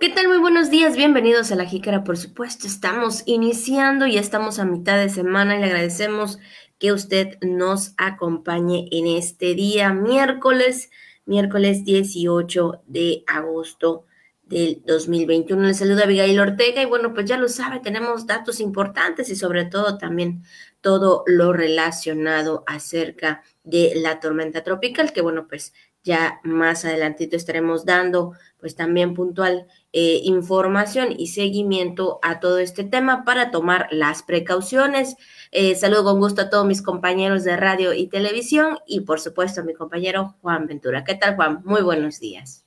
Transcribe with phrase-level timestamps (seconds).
[0.00, 0.26] ¿Qué tal?
[0.26, 2.66] Muy buenos días, bienvenidos a La Jícara, por supuesto.
[2.66, 6.38] Estamos iniciando, y estamos a mitad de semana y le agradecemos
[6.78, 10.90] que usted nos acompañe en este día, miércoles,
[11.26, 14.06] miércoles 18 de agosto
[14.42, 15.62] del 2021.
[15.62, 19.66] Le saluda Abigail Ortega y bueno, pues ya lo sabe, tenemos datos importantes y sobre
[19.66, 20.42] todo también
[20.80, 25.74] todo lo relacionado acerca de la tormenta tropical, que bueno, pues
[26.04, 32.84] ya más adelantito estaremos dando pues también puntual eh, información y seguimiento a todo este
[32.84, 35.16] tema para tomar las precauciones.
[35.50, 39.60] Eh, saludo con gusto a todos mis compañeros de radio y televisión y por supuesto
[39.60, 41.04] a mi compañero Juan Ventura.
[41.04, 41.62] ¿Qué tal Juan?
[41.64, 42.64] Muy buenos días.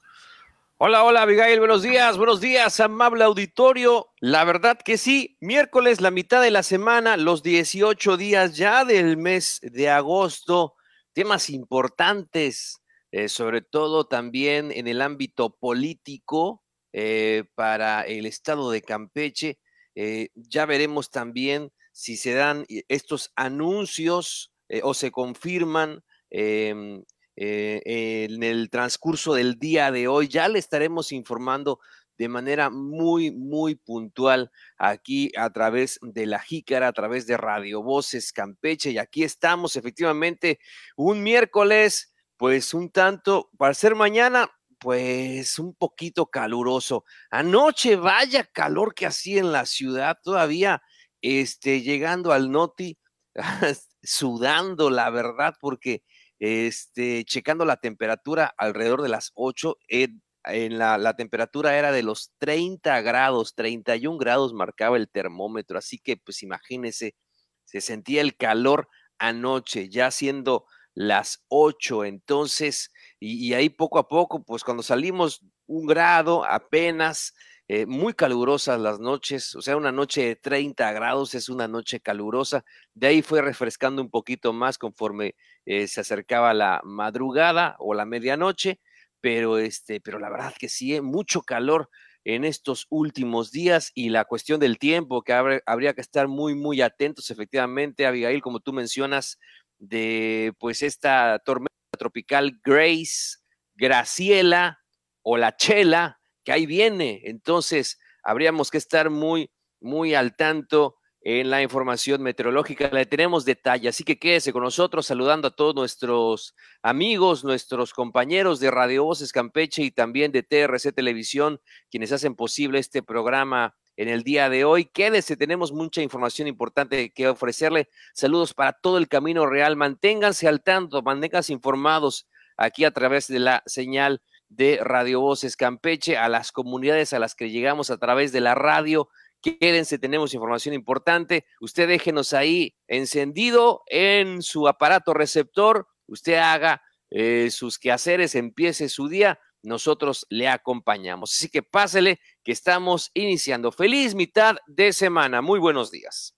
[0.78, 4.10] Hola, hola Abigail, buenos días, buenos días, amable auditorio.
[4.20, 9.16] La verdad que sí, miércoles, la mitad de la semana, los 18 días ya del
[9.16, 10.76] mes de agosto,
[11.14, 12.82] temas importantes
[13.16, 16.62] eh, sobre todo también en el ámbito político
[16.92, 19.58] eh, para el estado de Campeche.
[19.96, 24.52] Eh, ya veremos también si se dan estos anuncios
[24.84, 27.06] o se confirman em,
[27.38, 30.28] en el transcurso del día de hoy.
[30.28, 31.80] Ya le estaremos informando
[32.18, 37.82] de manera muy, muy puntual aquí a través de la Jícara, a través de Radio
[37.82, 38.92] Voces Campeche.
[38.92, 40.60] Y aquí estamos efectivamente
[40.98, 47.06] un miércoles pues un tanto, para ser mañana, pues un poquito caluroso.
[47.30, 50.82] Anoche, vaya calor que hacía en la ciudad, todavía
[51.22, 52.98] este, llegando al Noti,
[54.04, 56.04] sudando, la verdad, porque
[56.40, 60.10] este, checando la temperatura alrededor de las 8, eh,
[60.44, 65.98] en la, la, temperatura era de los 30 grados, 31 grados marcaba el termómetro, así
[65.98, 67.16] que pues imagínense,
[67.64, 72.06] se sentía el calor anoche, ya siendo las 8.
[72.06, 77.34] Entonces, y, ahí poco a poco, pues cuando salimos un grado apenas,
[77.68, 82.00] eh, muy calurosas las noches, o sea, una noche de 30 grados es una noche
[82.00, 82.64] calurosa.
[82.94, 85.36] De ahí fue refrescando un poquito más conforme
[85.66, 88.80] eh, se acercaba la madrugada o la medianoche,
[89.20, 91.90] pero este, pero la verdad que sí, eh, mucho calor
[92.26, 96.82] en estos últimos días y la cuestión del tiempo, que habría que estar muy, muy
[96.82, 99.40] atentos, efectivamente, Abigail, como tú mencionas,
[99.80, 103.38] de pues esta tormenta tropical Grace,
[103.76, 104.80] Graciela
[105.22, 107.22] o la Chela, que ahí viene.
[107.26, 109.50] Entonces, habríamos que estar muy,
[109.80, 112.90] muy al tanto en la información meteorológica.
[112.92, 118.60] Le tenemos detalle, así que quédese con nosotros saludando a todos nuestros amigos, nuestros compañeros
[118.60, 121.60] de Radio Voces Campeche y también de TRC Televisión,
[121.90, 124.86] quienes hacen posible este programa en el día de hoy.
[124.86, 127.90] Quédese, tenemos mucha información importante que ofrecerle.
[128.14, 129.76] Saludos para todo el Camino Real.
[129.76, 136.18] Manténganse al tanto, manténganse informados aquí a través de la señal de Radio Voces Campeche,
[136.18, 139.10] a las comunidades a las que llegamos a través de la radio.
[139.42, 141.46] Quédense, tenemos información importante.
[141.60, 145.88] Usted déjenos ahí encendido en su aparato receptor.
[146.08, 151.34] Usted haga eh, sus quehaceres, empiece su día nosotros le acompañamos.
[151.34, 153.72] Así que pásele que estamos iniciando.
[153.72, 155.42] Feliz mitad de semana.
[155.42, 156.36] Muy buenos días.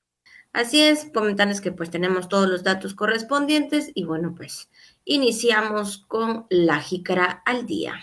[0.54, 4.70] Así es, comentarles que pues tenemos todos los datos correspondientes y bueno, pues
[5.06, 7.94] iniciamos con la jícara al día.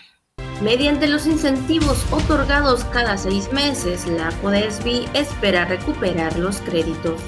[0.61, 7.21] Mediante los incentivos otorgados cada seis meses, la CODESBI espera recuperar los créditos.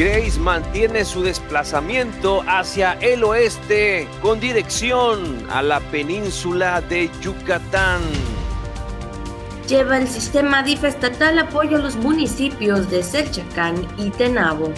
[0.00, 8.00] Grace mantiene su desplazamiento hacia el oeste con dirección a la península de Yucatán.
[9.68, 14.72] Lleva el sistema DIF estatal apoyo a los municipios de Selchacán y Tenabo.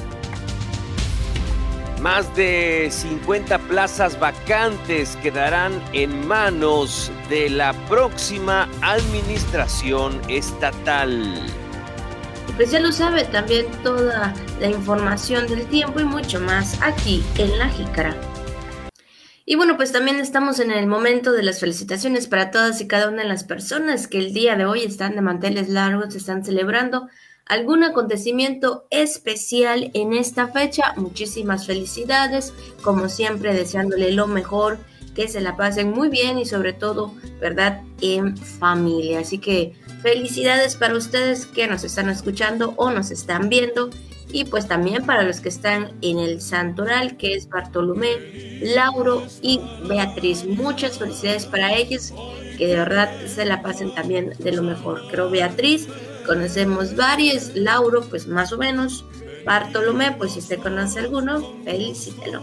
[2.00, 11.62] Más de 50 plazas vacantes quedarán en manos de la próxima administración estatal
[12.56, 17.58] pues ya lo sabe también toda la información del tiempo y mucho más aquí en
[17.58, 18.16] La Jícara.
[19.44, 23.08] Y bueno, pues también estamos en el momento de las felicitaciones para todas y cada
[23.08, 27.08] una de las personas que el día de hoy están de manteles largos, están celebrando
[27.46, 30.94] algún acontecimiento especial en esta fecha.
[30.96, 34.78] Muchísimas felicidades, como siempre deseándole lo mejor,
[35.14, 37.82] que se la pasen muy bien y sobre todo, ¿verdad?
[38.00, 39.20] En familia.
[39.20, 43.90] Así que Felicidades para ustedes que nos están escuchando o nos están viendo.
[44.34, 49.60] Y pues también para los que están en el santoral, que es Bartolomé, Lauro y
[49.87, 50.44] Beatriz.
[50.46, 52.14] Muchas felicidades para ellos,
[52.56, 55.02] que de verdad se la pasen también de lo mejor.
[55.10, 55.87] Creo Beatriz,
[56.26, 59.05] conocemos varios, Lauro pues más o menos,
[59.44, 62.43] Bartolomé pues si usted conoce alguno, felicítelo.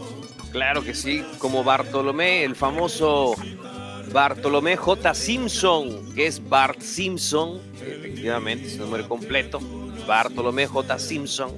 [0.51, 3.35] Claro que sí, como Bartolomé, el famoso
[4.11, 5.13] Bartolomé J.
[5.13, 9.59] Simpson, que es Bart Simpson, efectivamente, su nombre completo,
[10.07, 11.00] Bartolomé J.
[11.00, 11.51] Simpson.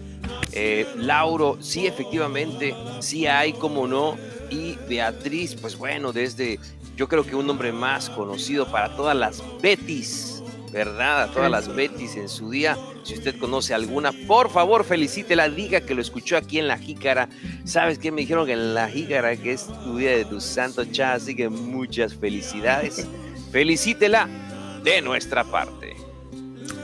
[0.51, 4.17] Eh, Lauro, sí, efectivamente, sí hay, como no.
[4.49, 6.59] Y Beatriz, pues bueno, desde
[6.97, 10.30] yo creo que un nombre más conocido para todas las Betis,
[10.71, 11.23] ¿verdad?
[11.23, 12.77] A todas las Betis en su día.
[13.03, 17.29] Si usted conoce alguna, por favor, felicítela, diga que lo escuchó aquí en La Jícara.
[17.65, 18.11] ¿Sabes qué?
[18.11, 21.35] Me dijeron que en La Jícara, que es tu día de tu santo chá, así
[21.35, 23.07] que muchas felicidades.
[23.51, 24.29] Felicítela
[24.83, 25.95] de nuestra parte.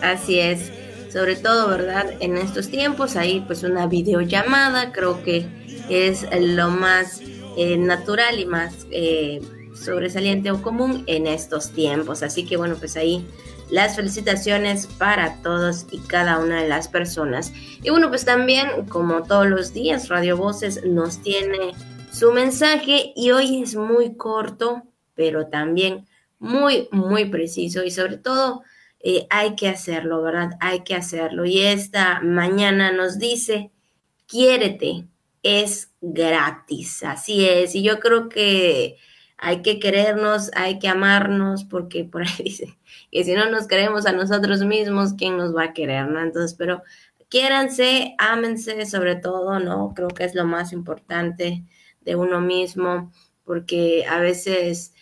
[0.01, 0.71] Así es.
[1.11, 2.13] Sobre todo, ¿verdad?
[2.19, 5.47] En estos tiempos, ahí pues una videollamada creo que
[5.89, 7.21] es lo más
[7.55, 9.41] eh, natural y más eh,
[9.73, 12.23] sobresaliente o común en estos tiempos.
[12.23, 13.25] Así que bueno, pues ahí
[13.69, 17.53] las felicitaciones para todos y cada una de las personas.
[17.83, 21.73] Y bueno, pues también, como todos los días, Radio Voces nos tiene
[22.11, 24.83] su mensaje y hoy es muy corto,
[25.15, 26.07] pero también
[26.39, 28.63] muy, muy preciso y sobre todo
[28.99, 30.51] eh, hay que hacerlo, ¿verdad?
[30.59, 31.45] Hay que hacerlo.
[31.45, 33.71] Y esta mañana nos dice,
[34.27, 35.07] quiérete,
[35.43, 37.75] es gratis, así es.
[37.75, 38.97] Y yo creo que
[39.37, 42.77] hay que querernos, hay que amarnos, porque por ahí dice
[43.11, 46.07] que si no nos queremos a nosotros mismos, ¿quién nos va a querer?
[46.07, 46.21] ¿no?
[46.21, 46.81] Entonces, pero
[47.29, 49.93] quiéranse, ámense sobre todo, ¿no?
[49.95, 51.63] Creo que es lo más importante
[52.01, 53.11] de uno mismo,
[53.43, 54.93] porque a veces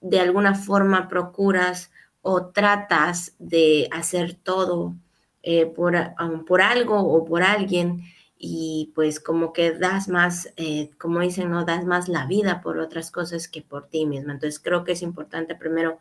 [0.00, 1.90] de alguna forma procuras
[2.22, 4.94] o tratas de hacer todo
[5.42, 5.94] eh, por,
[6.46, 8.02] por algo o por alguien
[8.42, 12.78] y pues como que das más, eh, como dicen, no das más la vida por
[12.78, 14.32] otras cosas que por ti misma.
[14.32, 15.98] Entonces creo que es importante primero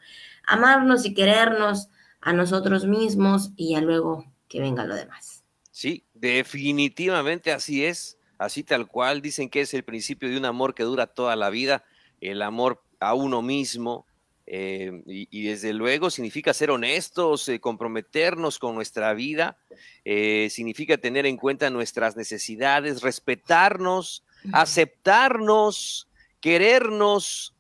[0.48, 1.90] amarnos y querernos
[2.22, 5.44] a nosotros mismos y ya luego que venga lo demás.
[5.70, 9.22] Sí, definitivamente así es, así tal cual.
[9.22, 11.84] Dicen que es el principio de un amor que dura toda la vida,
[12.22, 14.06] el amor a uno mismo,
[14.52, 19.60] eh, y, desde luego significa ser honestos, eh, comprometernos con nuestra vida,
[20.04, 26.08] eh, significa tener en cuenta nuestras necesidades, respetarnos, aceptarnos,
[26.42, 27.54] querernos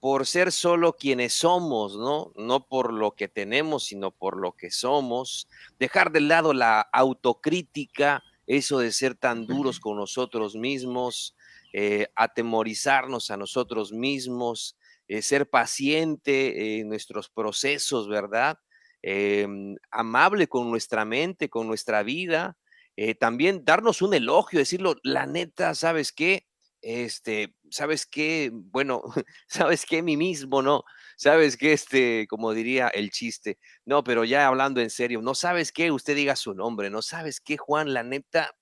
[0.00, 2.32] por ser solo quienes somos, ¿no?
[2.36, 5.46] No por lo que tenemos, sino por lo que somos,
[5.78, 11.36] dejar de lado la autocrítica, eso de ser tan duros con nosotros mismos,
[12.16, 14.76] atemorizarnos a nosotros mismos,
[15.18, 18.58] eh, ser paciente en nuestros procesos, ¿verdad?
[19.02, 22.56] Em, amable con nuestra mente, con nuestra vida,
[22.96, 26.46] eh, también darnos un elogio, decirlo, la neta, ¿sabes qué?
[26.82, 28.50] Este, ¿sabes qué?
[28.52, 29.02] Bueno,
[29.48, 30.02] ¿sabes qué?
[30.02, 30.84] Mí mismo, ¿no?
[31.16, 31.72] ¿Sabes qué?
[31.72, 35.90] Este, como diría el chiste, no, pero ya hablando en serio, ¿no sabes qué?
[35.92, 37.92] Usted diga su nombre, ¿no sabes qué, Juan?
[37.94, 38.54] La neta,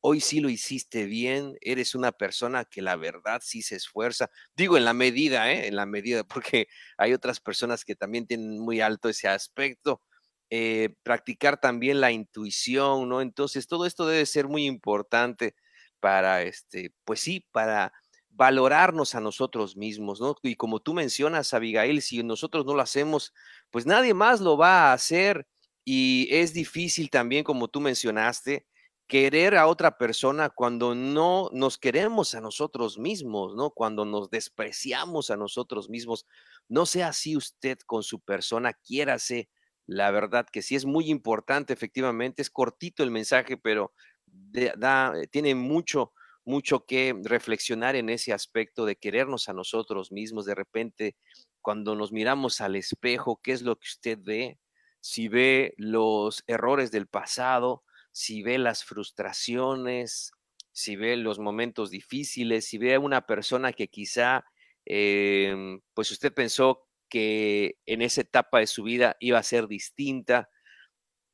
[0.00, 4.30] hoy sí lo hiciste bien, eres una persona que la verdad sí se esfuerza.
[4.56, 5.66] Digo en la medida, ¿eh?
[5.68, 6.68] En la medida, porque
[6.98, 10.02] hay otras personas que también tienen muy alto ese aspecto.
[10.50, 13.20] Eh, practicar también la intuición, ¿no?
[13.20, 15.54] Entonces, todo esto debe ser muy importante
[16.00, 17.92] para, este, pues sí, para
[18.30, 20.34] valorarnos a nosotros mismos, ¿no?
[20.42, 23.32] Y como tú mencionas, Abigail, si nosotros no lo hacemos,
[23.70, 25.46] pues nadie más lo va a hacer.
[25.84, 28.66] Y es difícil también, como tú mencionaste,
[29.10, 33.70] querer a otra persona cuando no nos queremos a nosotros mismos, ¿no?
[33.70, 36.26] Cuando nos despreciamos a nosotros mismos.
[36.68, 39.48] No sea así usted con su persona, quiérase.
[39.86, 43.92] La verdad que sí es muy importante, efectivamente, es cortito el mensaje, pero
[44.26, 46.12] da, eh, tiene mucho,
[46.44, 50.44] mucho que reflexionar en ese aspecto de querernos a nosotros mismos.
[50.46, 51.16] De repente,
[51.60, 54.60] cuando nos miramos al espejo, ¿qué es lo que usted ve?
[55.00, 60.32] Si ve los errores del pasado, si ve las frustraciones,
[60.72, 64.44] si ve los momentos difíciles, si ve a una persona que quizá,
[64.84, 70.48] em, pues usted pensó que en esa etapa de su vida iba a ser distinta,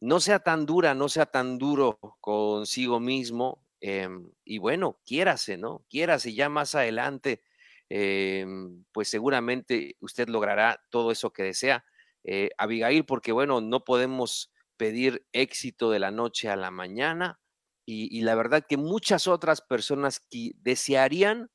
[0.01, 3.63] no sea tan dura, no sea tan duro consigo mismo.
[3.81, 5.85] Em, y bueno, quiérase, ¿no?
[5.89, 7.43] Quiérase ya más adelante,
[7.89, 11.85] em, pues seguramente usted logrará todo eso que desea.
[12.25, 17.41] Eh, Abigail, porque bueno, no podemos pedir éxito de la noche a la mañana
[17.89, 21.51] y, la verdad que muchas otras personas que desearían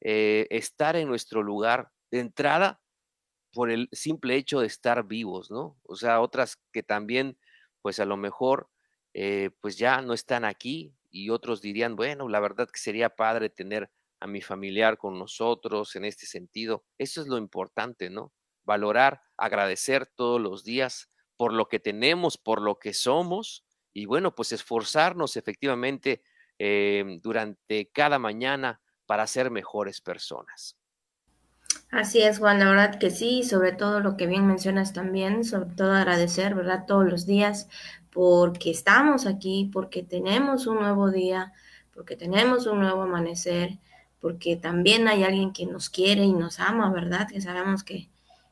[0.00, 2.80] eh, estar en nuestro lugar de entrada
[3.52, 5.78] por el simple hecho de estar vivos, ¿no?
[5.82, 7.38] O sea, otras que también,
[7.82, 8.70] pues a lo mejor,
[9.12, 13.50] eh, pues ya no están aquí y otros dirían, bueno, la verdad que sería padre
[13.50, 16.84] tener a mi familiar con nosotros en este sentido.
[16.98, 18.32] Eso es lo importante, ¿no?
[18.64, 24.34] Valorar, agradecer todos los días por lo que tenemos, por lo que somos, y bueno,
[24.34, 26.22] pues esforzarnos efectivamente
[26.58, 30.76] em, durante cada mañana para ser mejores personas.
[31.90, 35.70] Así es, Juan, la verdad que sí, sobre todo lo que bien mencionas también, sobre
[35.70, 36.84] todo agradecer, ¿verdad?
[36.86, 37.68] Todos los días
[38.12, 41.52] porque estamos aquí, porque tenemos un nuevo día,
[41.94, 43.78] porque tenemos un nuevo amanecer,
[44.20, 47.28] porque también hay alguien que nos quiere y nos ama, ¿verdad?
[47.28, 48.10] Que sabemos que,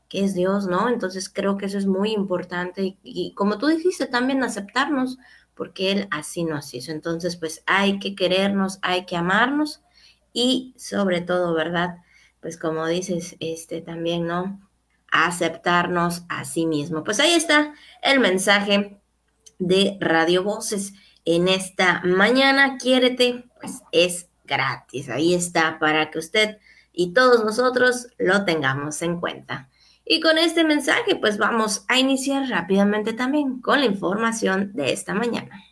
[0.09, 0.89] que es Dios, ¿no?
[0.89, 5.17] Entonces creo que eso es muy importante y, como tú dijiste, también aceptarnos,
[5.55, 6.91] porque Él así nos hizo.
[6.91, 9.81] Entonces, pues hay que querernos, hay que amarnos
[10.33, 11.97] y sobre todo, ¿verdad?
[12.45, 14.61] pues como dices, este también, ¿no?
[15.09, 17.03] Aceptarnos a sí mismo.
[17.03, 19.01] Pues ahí está el mensaje
[19.57, 20.93] de Radio Voces
[21.25, 22.77] en esta mañana.
[22.77, 25.09] Quiérete, pues es gratis.
[25.09, 26.59] Ahí está para que usted
[26.93, 29.71] y todos nosotros lo tengamos en cuenta.
[30.05, 35.15] Y con este mensaje, pues vamos a iniciar rápidamente también con la información de esta
[35.15, 35.63] mañana.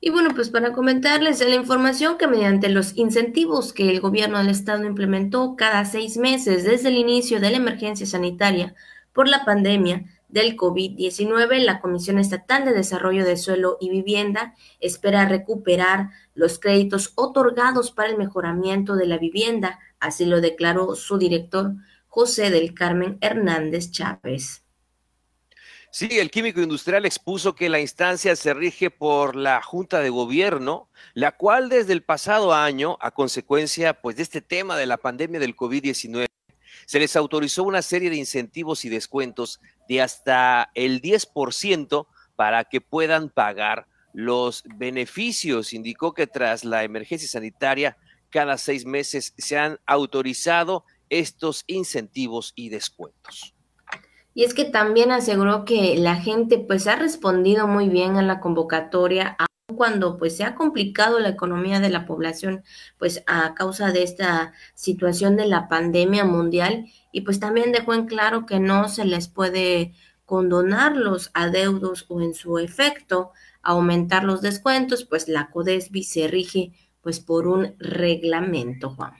[0.00, 4.48] Y bueno, pues para comentarles la información que mediante los incentivos que el gobierno del
[4.48, 8.74] estado implementó cada seis meses desde el inicio de la emergencia sanitaria
[9.12, 15.28] por la pandemia del COVID-19, la Comisión Estatal de Desarrollo de Suelo y Vivienda espera
[15.28, 21.76] recuperar los créditos otorgados para el mejoramiento de la vivienda, así lo declaró su director
[22.14, 24.62] José del Carmen Hernández Chávez.
[25.90, 30.88] Sí, el químico industrial expuso que la instancia se rige por la Junta de Gobierno,
[31.14, 35.40] la cual desde el pasado año, a consecuencia pues de este tema de la pandemia
[35.40, 36.26] del COVID-19,
[36.86, 42.06] se les autorizó una serie de incentivos y descuentos de hasta el 10%
[42.36, 45.72] para que puedan pagar los beneficios.
[45.72, 47.96] Indicó que tras la emergencia sanitaria,
[48.30, 53.54] cada seis meses se han autorizado estos incentivos y descuentos.
[54.34, 58.40] Y es que también aseguró que la gente pues ha respondido muy bien a la
[58.40, 62.64] convocatoria, aun cuando pues se ha complicado la economía de la población
[62.98, 68.06] pues a causa de esta situación de la pandemia mundial y pues también dejó en
[68.06, 69.94] claro que no se les puede
[70.26, 73.32] condonar los adeudos o en su efecto
[73.62, 79.14] aumentar los descuentos, pues la CODESBI se rige pues por un reglamento, Juan.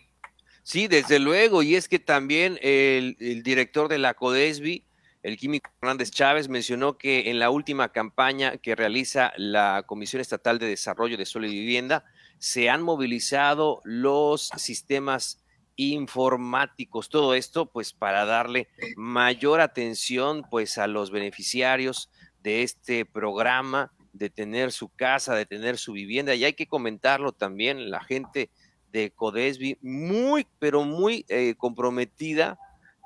[0.64, 4.86] Sí, desde luego, y es que también el, director de la CODESBI
[5.22, 10.58] el químico Hernández Chávez mencionó que en la última campaña que realiza la Comisión Estatal
[10.58, 12.04] de Desarrollo de Suelo y Vivienda
[12.38, 15.42] se han movilizado los sistemas
[15.76, 22.10] informáticos, todo esto pues para darle mayor atención pues a los beneficiarios
[22.42, 27.32] de este programa, de tener su casa, de tener su vivienda y hay que comentarlo
[27.32, 28.50] también, la gente
[28.94, 32.56] de Codesbi muy pero muy eh, comprometida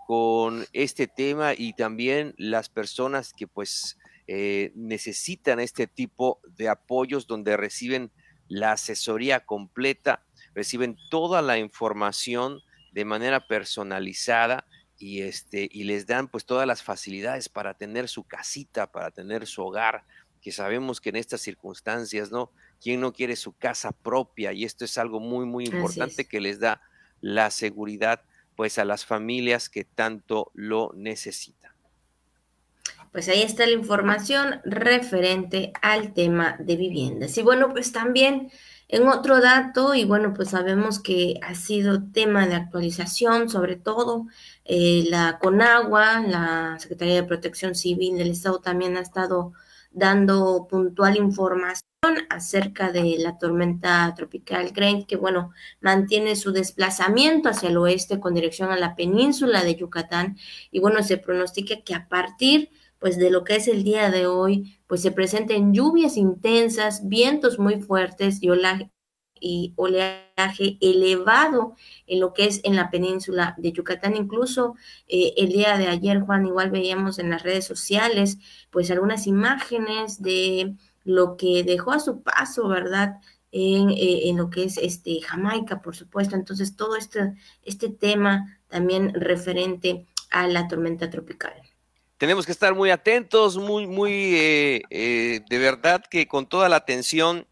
[0.06, 7.26] con este tema y también las personas que pues eh, necesitan este tipo de apoyos
[7.26, 8.10] donde reciben
[8.48, 10.22] la asesoría completa,
[10.54, 12.60] reciben toda la información
[12.92, 14.66] de manera personalizada
[14.98, 19.46] y este y les dan pues todas las facilidades para tener su casita, para tener
[19.46, 20.04] su hogar,
[20.42, 22.52] que sabemos que en estas circunstancias, ¿no?
[22.80, 24.52] ¿Quién no quiere su casa propia?
[24.52, 26.80] Y esto es algo muy muy importante que les da
[27.20, 28.22] la seguridad
[28.56, 31.72] pues a las familias que tanto lo necesitan.
[33.12, 37.38] Pues ahí está la información referente al tema de viviendas.
[37.38, 38.50] Y bueno, pues también
[38.88, 44.26] en otro dato, y bueno, pues sabemos que ha sido tema de actualización, sobre todo
[44.64, 49.52] eh, la CONAGUA, la Secretaría de Protección Civil del Estado también ha estado
[49.90, 51.84] dando puntual información
[52.30, 58.34] acerca de la tormenta tropical Grain, que bueno, mantiene su desplazamiento hacia el oeste con
[58.34, 60.36] dirección a la península de Yucatán.
[60.70, 64.26] Y bueno, se pronostica que a partir pues de lo que es el día de
[64.26, 68.90] hoy, pues se presenten lluvias intensas, vientos muy fuertes y oleaje,
[69.40, 71.74] y oleaje elevado
[72.06, 74.16] en lo que es en la península de Yucatán.
[74.16, 74.74] Incluso
[75.08, 78.38] eh, el día de ayer, Juan, igual veíamos en las redes sociales,
[78.70, 83.16] pues algunas imágenes de lo que dejó a su paso, ¿verdad?
[83.50, 86.36] En, eh, en, lo que es este Jamaica, por supuesto.
[86.36, 91.54] Entonces, todo este, este tema también referente a la tormenta tropical.
[92.18, 94.12] Tenemos que estar muy atentos, muy, muy,
[94.90, 97.46] eh, de verdad que con toda la atención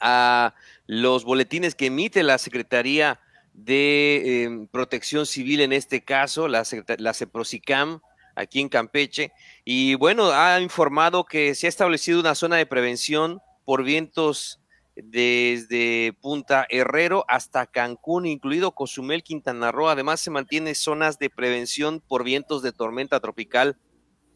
[0.00, 0.54] a
[0.90, 3.20] los boletines que emite la Secretaría
[3.52, 6.64] de em, Protección Civil, en este caso, la,
[6.98, 8.00] la CEPROSICAM,
[8.34, 9.30] aquí en Campeche.
[9.64, 14.60] Y bueno, ha informado que se ha establecido una zona de prevención por vientos
[14.96, 19.90] desde Punta Herrero hasta Cancún, incluido Cozumel, Quintana Roo.
[19.90, 23.78] Además, se mantiene zonas de prevención por vientos de tormenta tropical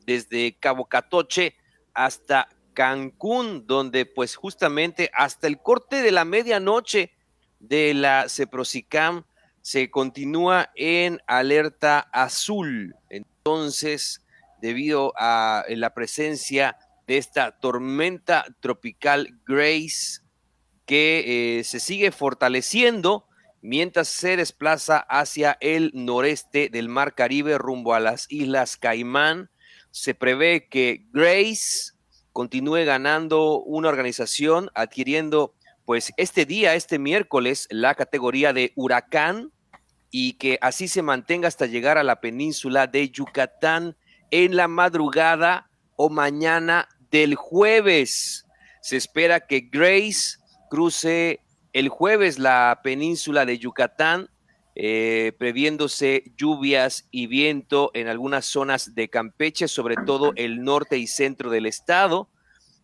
[0.07, 1.57] desde Cabo Catoche
[1.95, 7.13] hasta Cancún, donde pues justamente hasta el corte de la medianoche
[7.61, 9.25] de la Ceprosicam
[9.63, 12.95] se continúa en alerta azul.
[13.09, 14.23] Entonces,
[14.61, 16.77] debido a la presencia
[17.07, 20.21] de esta tormenta tropical Grace
[20.87, 23.27] que eh, se sigue fortaleciendo
[23.63, 29.51] mientras se desplaza hacia el noreste del Mar Caribe rumbo a las Islas Caimán.
[29.91, 31.94] Se prevé que Grace
[32.35, 35.55] continúe ganando una organización, adquiriendo
[35.87, 39.53] pues este día, este miércoles, la categoría de huracán
[40.11, 43.97] y que así se mantenga hasta llegar a la península de Yucatán
[44.33, 48.45] en la madrugada o mañana del jueves.
[48.83, 50.39] Se espera que Grace
[50.71, 51.41] cruce
[51.73, 54.29] el jueves la península de Yucatán,
[54.77, 61.07] eh, previéndose lluvias y viento en algunas zonas de Campeche, sobre todo el norte y
[61.07, 62.29] centro del estado.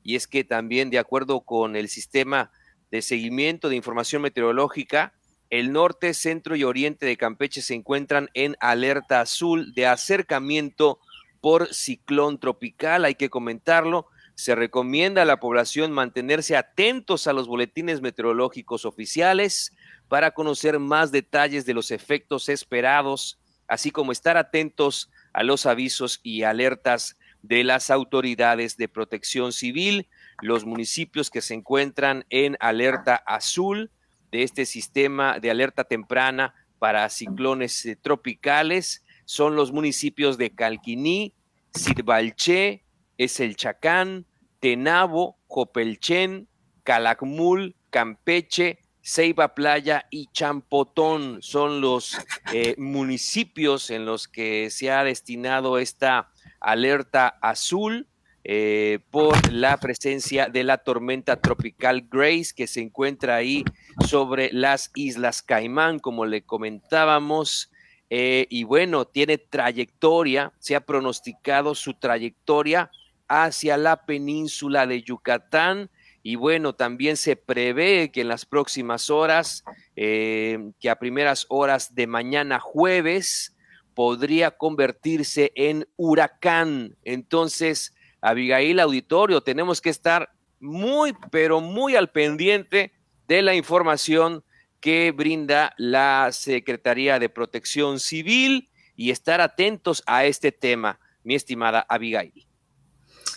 [0.04, 2.52] Y es que también, de acuerdo con el sistema
[2.90, 5.14] de seguimiento de información meteorológica,
[5.50, 11.00] el norte, centro y oriente de Campeche se encuentran en alerta azul de acercamiento
[11.40, 13.04] por ciclón tropical.
[13.04, 14.06] Hay que comentarlo.
[14.37, 19.73] Se recomienda a la población mantenerse atentos a los boletines meteorológicos oficiales
[20.11, 23.38] para conocer más detalles de los efectos esperados,
[23.69, 30.09] así como estar atentos a los avisos y alertas de las autoridades de protección civil,
[30.43, 33.93] los municipios que se encuentran en alerta azul
[34.33, 41.35] de este sistema de alerta temprana para ciclones eh, tropicales son los municipios de Calquiní,
[41.73, 42.83] Sirbalché,
[43.17, 44.26] Eselchacán,
[44.59, 46.49] Tenabo, Jopelchen,
[46.83, 52.17] Calakmul, Campeche, Ceiba Playa y Champotón son los
[52.52, 58.07] eh, municipios en los que se ha destinado esta alerta azul
[58.45, 63.64] eh, por la presencia de la tormenta tropical Grace que se encuentra ahí
[64.07, 67.73] sobre las Islas Caimán, como le comentábamos.
[68.11, 72.93] Eh, y bueno, tiene trayectoria, se ha pronosticado su trayectoria
[73.26, 75.90] hacia la península de Yucatán.
[76.22, 79.64] Y bueno, también se prevé que en las próximas horas,
[79.96, 83.56] eh, que a primeras horas de mañana jueves,
[83.94, 86.96] podría convertirse en huracán.
[87.04, 92.92] Entonces, Abigail Auditorio, tenemos que estar muy, pero muy al pendiente
[93.26, 94.44] de la información
[94.80, 101.85] que brinda la Secretaría de Protección Civil y estar atentos a este tema, mi estimada
[101.88, 102.50] Abigail.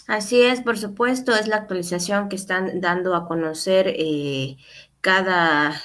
[0.08, 4.58] Así es, por supuesto, es la actualización que están dando a conocer eh,
[5.00, 5.82] cada,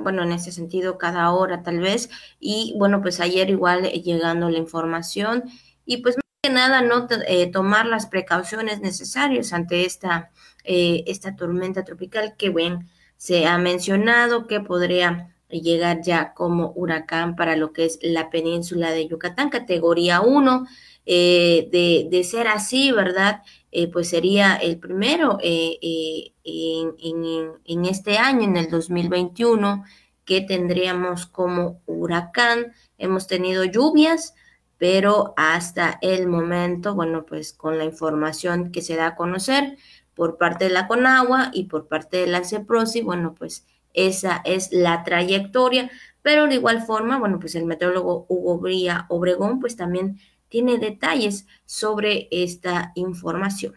[0.00, 2.10] bueno, en ese sentido, cada hora tal vez.
[2.38, 5.44] Y bueno, pues ayer igual eh, llegando la información
[5.86, 10.30] y pues más que nada no eh, tomar las precauciones necesarias ante esta,
[10.64, 12.80] esta tormenta tropical que, bueno,
[13.16, 18.90] se ha mencionado que podría llegar ya como huracán para lo que es la península
[18.90, 20.66] de Yucatán, categoría 1.
[21.04, 23.42] de, de, ser así, ¿verdad?
[23.74, 29.84] Eh, pues sería el primero eh, eh, en, este año, en el 2021,
[30.26, 32.72] que tendríamos como huracán.
[32.98, 34.34] Hemos tenido lluvias,
[34.76, 39.78] pero hasta el momento, bueno, pues con la información que se da a conocer
[40.14, 44.70] por parte de la Conagua y por parte de la CEPROSI, bueno, pues esa es
[44.72, 50.18] la trayectoria, pero de igual forma, bueno, pues el meteorólogo Hugo Bría Obregón, pues también
[50.52, 53.72] tiene detalles sobre esta información.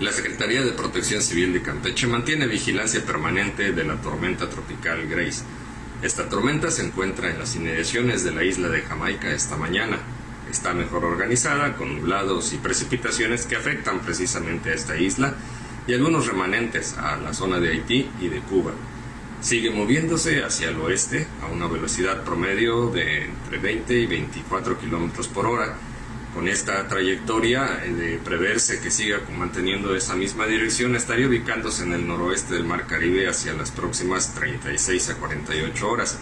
[0.00, 5.44] La Secretaría de Protección Civil de Campeche mantiene vigilancia permanente de la tormenta tropical Grace.
[6.02, 10.00] Esta tormenta se encuentra en las inmediaciones de la isla de Jamaica esta mañana.
[10.50, 15.34] Está mejor organizada, con nublados y precipitaciones que afectan precisamente a esta isla
[15.86, 18.72] y algunos remanentes a la zona de Haití y de Cuba
[19.44, 25.28] sigue moviéndose hacia el oeste a una velocidad promedio de entre 20 y 24 kilómetros
[25.28, 25.76] por hora.
[26.32, 31.92] Con esta trayectoria eh, de preverse que siga manteniendo esa misma dirección, estaría ubicándose en
[31.92, 36.18] el noroeste del Mar Caribe hacia las próximas 36 a 48 horas.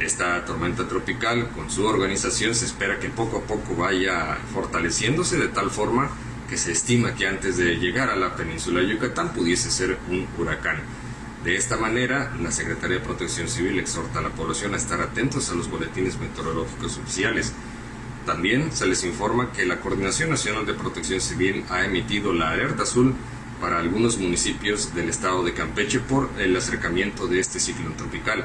[0.00, 5.48] Esta tormenta tropical, con su organización, se espera que poco a poco vaya fortaleciéndose de
[5.48, 6.10] tal forma
[6.48, 10.26] que se estima que antes de llegar a la península de Yucatán pudiese ser un
[10.38, 10.78] huracán.
[11.44, 15.50] De esta manera, la Secretaría de Protección Civil exhorta a la población a estar atentos
[15.50, 17.54] a los boletines meteorológicos oficiales.
[18.26, 22.82] También se les informa que la Coordinación Nacional de Protección Civil ha emitido la alerta
[22.82, 23.14] azul
[23.58, 28.44] para algunos municipios del estado de Campeche por el acercamiento de este ciclón tropical.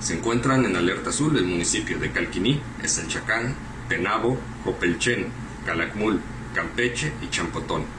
[0.00, 3.54] Se encuentran en alerta azul el municipio de Calquiní, Eselchacán,
[3.88, 5.28] Penabo, Copelchen,
[5.64, 6.20] Calakmul,
[6.54, 7.95] Campeche y Champotón.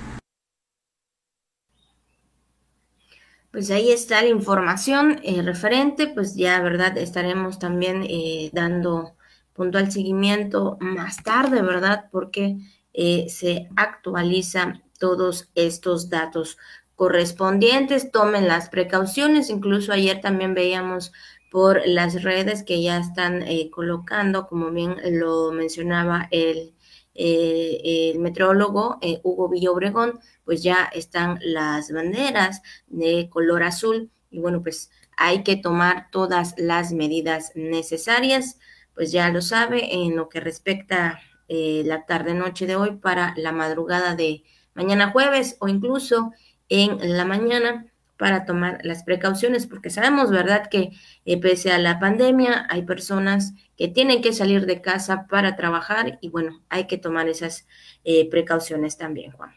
[3.58, 6.96] Pues ahí está la información eh, referente, pues ya, ¿verdad?
[6.96, 9.16] Estaremos también eh, dando
[9.54, 12.06] puntual seguimiento más tarde, ¿verdad?
[12.12, 12.58] Porque
[12.94, 16.60] eh, se actualizan todos estos datos
[16.94, 21.12] correspondientes, tomen las precauciones, incluso ayer también veíamos
[21.50, 26.76] por las redes que ya están colocando, como bien lo mencionaba el,
[27.18, 34.12] el meteorólogo Hugo Villobregón, pues ya están las banderas de color azul.
[34.30, 38.60] Y bueno, pues hay que tomar todas las medidas necesarias,
[38.94, 43.52] pues ya lo sabe en lo que respecta eh, la tarde-noche de hoy para la
[43.52, 46.32] madrugada de mañana jueves o incluso
[46.70, 47.86] en la mañana
[48.18, 50.92] para tomar las precauciones, porque sabemos, ¿verdad?, que
[51.26, 56.18] eh, pese a la pandemia hay personas que tienen que salir de casa para trabajar
[56.22, 57.68] y bueno, hay que tomar esas
[58.04, 59.52] eh, precauciones también, Juan.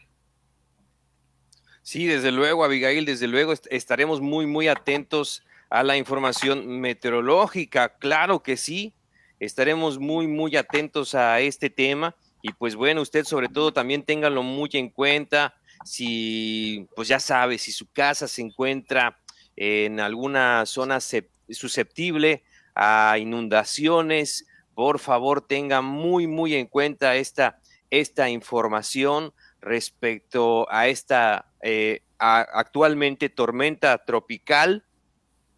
[1.81, 7.97] Sí, desde luego, Abigail, desde luego estaremos muy, muy atentos a la información meteorológica.
[7.97, 8.93] Claro que sí,
[9.39, 12.15] estaremos muy, muy atentos a este tema.
[12.43, 15.55] Y pues bueno, usted sobre todo también téngalo muy en cuenta.
[15.83, 19.19] Si, pues ya sabe, si su casa se encuentra
[19.55, 20.99] en alguna zona
[21.49, 22.43] susceptible
[22.75, 31.51] a inundaciones, por favor tenga muy, muy en cuenta esta, esta información respecto a esta
[31.61, 34.85] eh, actualmente tormenta tropical,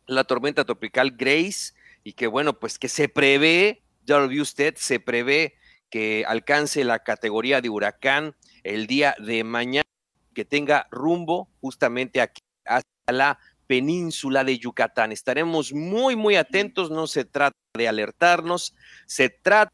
[0.07, 4.75] la tormenta tropical Grace, y que bueno, pues que se prevé, ya lo vio usted,
[4.77, 5.55] se prevé
[5.89, 9.88] que alcance la categoría de huracán el día de mañana,
[10.34, 15.12] que tenga rumbo justamente aquí hacia la península de Yucatán.
[15.12, 19.72] Estaremos muy, muy atentos, no se trata de alertarnos, se trata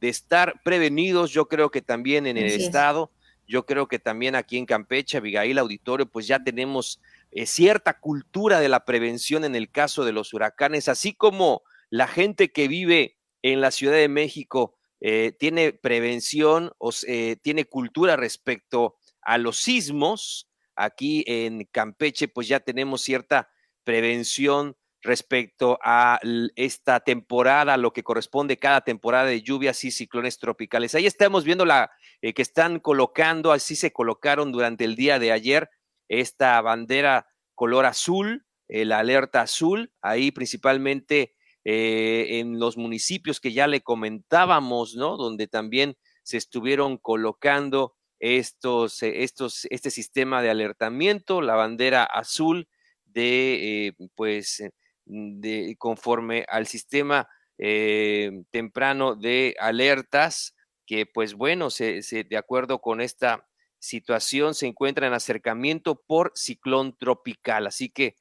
[0.00, 3.12] de estar prevenidos, yo creo que también en el estado
[3.50, 7.00] yo creo que también aquí en Campeche, Abigail Auditorio, pues ya tenemos
[7.32, 12.06] eh, cierta cultura de la prevención en el caso de los huracanes, así como la
[12.06, 18.14] gente que vive en la Ciudad de México eh, tiene prevención o eh, tiene cultura
[18.14, 20.48] respecto a los sismos.
[20.76, 23.50] Aquí en Campeche, pues ya tenemos cierta
[23.84, 26.20] prevención respecto a
[26.56, 30.94] esta temporada, lo que corresponde cada temporada de lluvias y ciclones tropicales.
[30.94, 35.32] Ahí estamos viendo la eh, que están colocando, así se colocaron durante el día de
[35.32, 35.70] ayer,
[36.08, 43.66] esta bandera color azul, la alerta azul, ahí principalmente eh, en los municipios que ya
[43.66, 45.16] le comentábamos, ¿no?
[45.16, 52.68] Donde también se estuvieron colocando estos, eh, estos, este sistema de alertamiento, la bandera azul
[53.06, 54.62] de, pues,
[55.04, 57.28] de, conforme al sistema
[57.58, 60.54] eh, temprano de alertas,
[60.86, 63.46] que pues bueno, se, de acuerdo con esta
[63.78, 67.66] situación, se encuentra en acercamiento por ciclón tropical.
[67.66, 68.16] Así que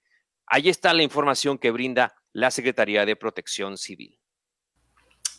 [0.45, 4.19] ahí está la información que brinda la Secretaría de Protección Civil.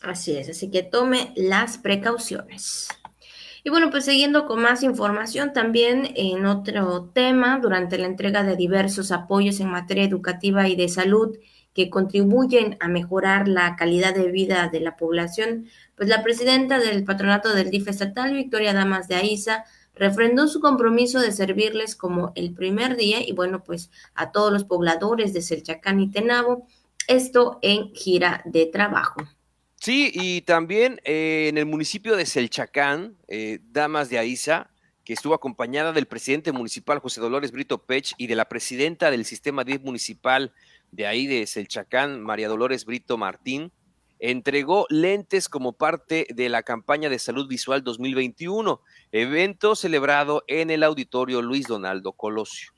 [0.03, 2.89] Así es, así que tome las precauciones.
[3.63, 8.57] Y bueno, pues siguiendo con más información, también en otro tema, durante la entrega de
[8.57, 11.37] diversos apoyos en materia educativa y de salud
[11.75, 17.05] que contribuyen a mejorar la calidad de vida de la población, pues la presidenta del
[17.05, 22.55] patronato del DIF estatal, Victoria Damas de Aiza, refrendó su compromiso de servirles como el
[22.55, 26.67] primer día y bueno, pues a todos los pobladores de Selchacán y Tenabo,
[27.07, 29.21] esto en gira de trabajo.
[29.81, 34.69] Sí, y también eh, en el municipio de Selchacán, eh, Damas de Aiza,
[35.05, 39.25] que estuvo acompañada del presidente municipal José Dolores Brito Pech y de la presidenta del
[39.25, 40.53] sistema DIF municipal
[40.93, 43.73] de ahí de Selchacán, María Dolores Brito Martín,
[44.19, 50.83] entregó lentes como parte de la campaña de salud visual 2021, evento celebrado en el
[50.83, 52.73] auditorio Luis Donaldo Colosio.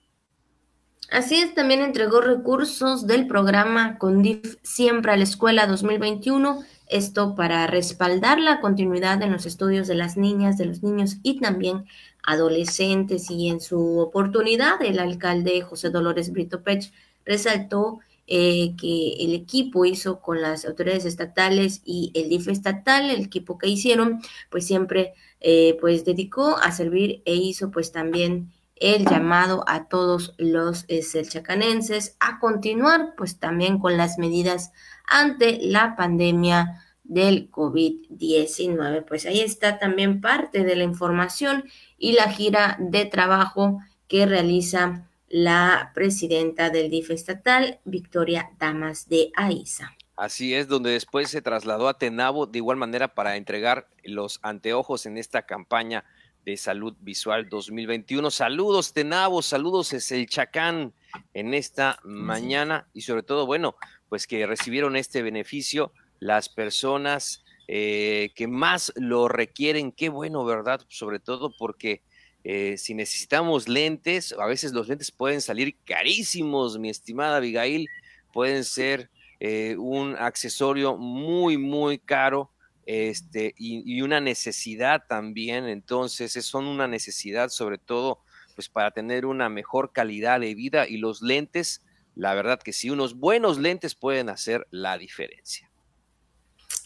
[1.11, 7.67] Así es, también entregó recursos del programa CONDIF Siempre a la Escuela 2021 esto para
[7.67, 11.87] respaldar la continuidad en los estudios de las niñas, de los niños y también
[12.23, 13.31] adolescentes.
[13.31, 16.93] Y en su oportunidad, el alcalde José Dolores Brito Pech
[17.25, 23.23] resaltó eh, que el equipo hizo con las autoridades estatales y el DIF estatal, el
[23.25, 29.07] equipo que hicieron, pues siempre eh, pues dedicó a servir e hizo pues también el
[29.07, 34.73] llamado a todos los eh, selchacanenses a continuar pues también con las medidas
[35.07, 39.05] ante la pandemia del COVID-19.
[39.07, 41.65] Pues ahí está también parte de la información
[41.97, 49.31] y la gira de trabajo que realiza la presidenta del DIF estatal, Victoria Damas de
[49.37, 49.93] Aiza.
[50.17, 55.07] Así es, donde después se trasladó a Tenabo de igual manera para entregar los anteojos
[55.07, 56.05] en esta campaña
[56.45, 58.31] de Salud Visual 2021.
[58.31, 60.93] Saludos, Tenabo, saludos, es el Chacán
[61.35, 63.77] en esta mañana y sobre todo, bueno,
[64.09, 69.93] pues que recibieron este beneficio las personas eh, que más lo requieren.
[69.93, 70.81] Qué bueno, ¿verdad?
[70.89, 72.03] Sobre todo porque
[72.45, 77.89] eh, si necesitamos lentes, a veces los lentes pueden salir carísimos, mi estimada Abigail,
[78.33, 82.52] pueden ser eh, un accesorio muy, muy caro
[82.87, 85.67] este, y, una necesidad también.
[85.67, 88.21] Entonces, son una necesidad sobre todo
[88.55, 91.83] pues para tener una mejor calidad de vida y los lentes,
[92.15, 95.71] la verdad que sí, unos buenos lentes pueden hacer la diferencia.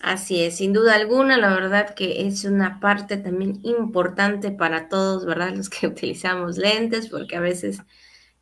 [0.00, 5.24] Así es, sin duda alguna, la verdad que es una parte también importante para todos,
[5.24, 5.54] ¿verdad?
[5.54, 7.80] Los que utilizamos lentes, porque a veces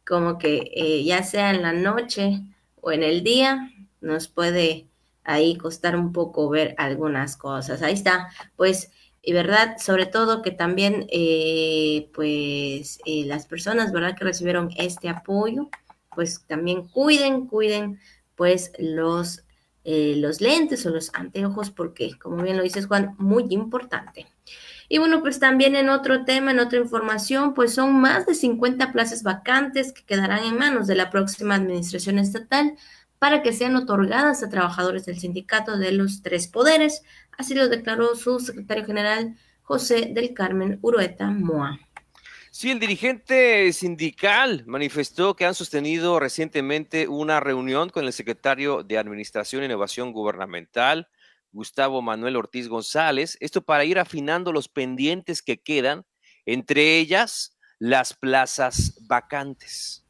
[0.05, 2.41] como que eh, ya sea en la noche
[2.81, 4.89] o en el día, nos puede
[5.25, 7.83] ahí costar un poco ver algunas cosas.
[7.83, 8.91] Ahí está, pues,
[9.23, 14.17] y verdad, sobre todo que también, eh, pues, eh, las personas, ¿verdad?
[14.17, 15.69] Que recibieron este apoyo,
[16.15, 17.99] pues también cuiden, cuiden,
[18.37, 19.45] pues, los
[19.87, 24.27] eh, los lentes o los anteojos, porque, como bien lo dices, Juan, muy importante.
[24.89, 28.93] Y bueno, pues también en otro tema, en otra información, pues son más de 50
[28.93, 32.77] plazas vacantes que quedarán en manos de la próxima administración estatal
[33.25, 37.03] para que sean otorgadas a trabajadores del sindicato de los tres poderes.
[37.39, 41.81] Así lo declaró su secretario general José del Carmen Urueta Moa.
[42.51, 48.99] Sí, el dirigente sindical manifestó que han sostenido recientemente una reunión con el secretario de
[48.99, 51.09] Administración e Innovación Gubernamental,
[51.51, 56.05] Gustavo Manuel Ortiz González, esto para ir afinando los pendientes que quedan,
[56.45, 60.04] entre ellas las plazas vacantes.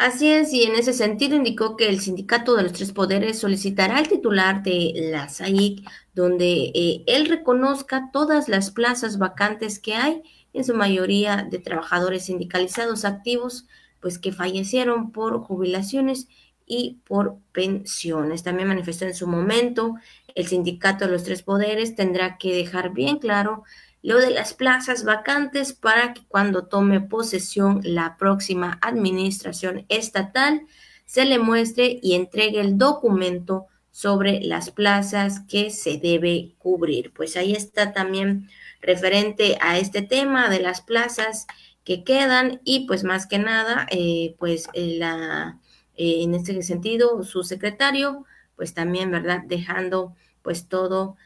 [0.00, 3.98] Así es, y en ese sentido indicó que el sindicato de los tres poderes solicitará
[3.98, 10.22] al titular de la SAIC, donde eh, él reconozca todas las plazas vacantes que hay
[10.54, 13.66] en su mayoría de trabajadores sindicalizados activos,
[14.00, 16.28] pues que fallecieron por jubilaciones
[16.64, 18.42] y por pensiones.
[18.42, 19.96] También manifestó en su momento
[20.34, 23.64] el sindicato de los tres poderes tendrá que dejar bien claro
[24.02, 30.62] lo de las plazas vacantes para que cuando tome posesión la próxima administración estatal
[31.04, 37.12] se le muestre y entregue el documento sobre las plazas que se debe cubrir.
[37.12, 38.48] Pues ahí está también
[38.80, 41.46] referente a este tema de las plazas
[41.84, 45.58] que quedan y pues más que nada, eh, pues eh, la,
[45.96, 48.24] eh, en este sentido, su secretario,
[48.56, 49.42] pues también, ¿verdad?
[49.46, 51.16] Dejando pues todo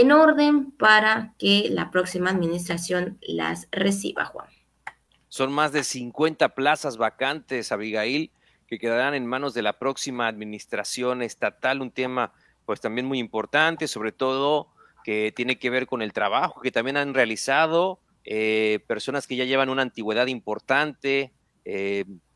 [0.00, 4.48] en orden para que la próxima administración las reciba, Juan.
[5.28, 8.30] Son más de 50 plazas vacantes, Abigail,
[8.66, 12.32] que quedarán en manos de la próxima administración estatal, un tema
[12.64, 14.68] pues también muy importante, sobre todo
[15.04, 19.44] que tiene que ver con el trabajo que también han realizado eh, personas que ya
[19.44, 21.32] llevan una antigüedad importante,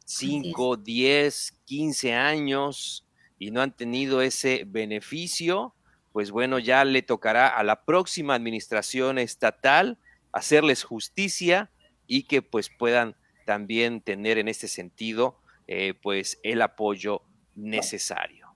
[0.04, 3.06] 5, 10, 15 años
[3.38, 5.74] y no han tenido ese beneficio,
[6.18, 9.98] pues bueno, ya le tocará a la próxima administración estatal
[10.32, 11.70] hacerles justicia
[12.08, 13.14] y que pues puedan
[13.46, 17.22] también tener en este sentido eh, pues el apoyo
[17.54, 18.48] necesario.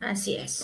[0.00, 0.62] Así es.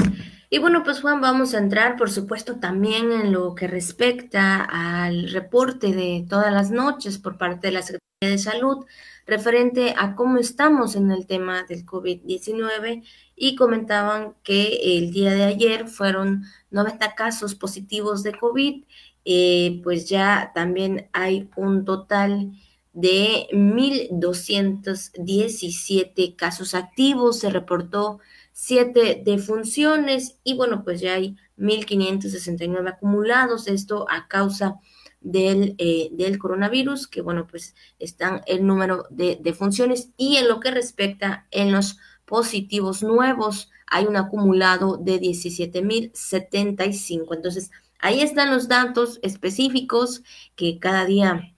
[0.51, 5.31] Y bueno, pues Juan, vamos a entrar, por supuesto, también en lo que respecta al
[5.31, 8.85] reporte de todas las noches por parte de la Secretaría de Salud
[9.27, 13.03] referente a cómo estamos en el tema del COVID-19
[13.35, 18.85] y comentaban que el día de ayer fueron 90 casos positivos de COVID,
[19.25, 22.53] eh, pues ya también hay un total
[22.93, 28.21] de 1.217 casos activos, se reportó
[28.53, 34.79] siete defunciones y bueno, pues ya hay 1.569 acumulados, esto a causa
[35.21, 40.61] del, eh, del, coronavirus, que bueno, pues están el número de defunciones y en lo
[40.61, 47.35] que respecta en los positivos nuevos, hay un acumulado de 17.075.
[47.35, 50.23] Entonces, ahí están los datos específicos
[50.55, 51.53] que cada día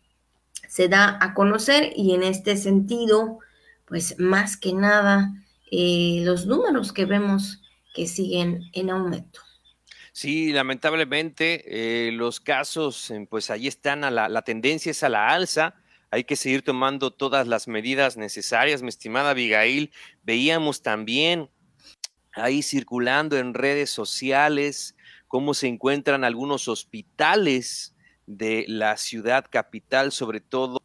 [0.69, 3.39] se da a conocer y en este sentido,
[3.85, 5.35] pues más que nada,
[5.71, 7.61] eh, los números que vemos
[7.95, 9.41] que siguen en aumento.
[10.13, 15.29] Sí, lamentablemente eh, los casos, pues ahí están, a la, la tendencia es a la
[15.29, 15.75] alza.
[16.11, 19.91] Hay que seguir tomando todas las medidas necesarias, mi estimada Abigail.
[20.23, 21.49] Veíamos también
[22.35, 24.97] ahí circulando en redes sociales
[25.29, 27.95] cómo se encuentran algunos hospitales
[28.27, 30.83] de la ciudad capital, sobre todo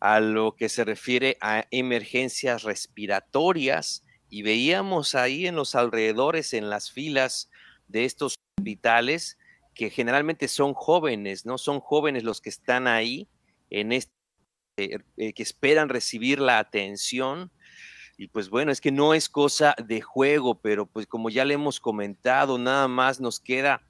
[0.00, 6.68] a lo que se refiere a emergencias respiratorias y veíamos ahí en los alrededores, en
[6.68, 7.50] las filas
[7.88, 8.36] de estos
[8.66, 9.38] hospitales,
[9.74, 11.56] que generalmente son jóvenes, ¿no?
[11.58, 13.28] Son jóvenes los que están ahí
[13.70, 14.12] en este,
[14.76, 17.52] eh, que esperan recibir la atención.
[18.18, 21.54] Y pues bueno, es que no es cosa de juego, pero pues como ya le
[21.54, 23.82] hemos comentado, nada más nos queda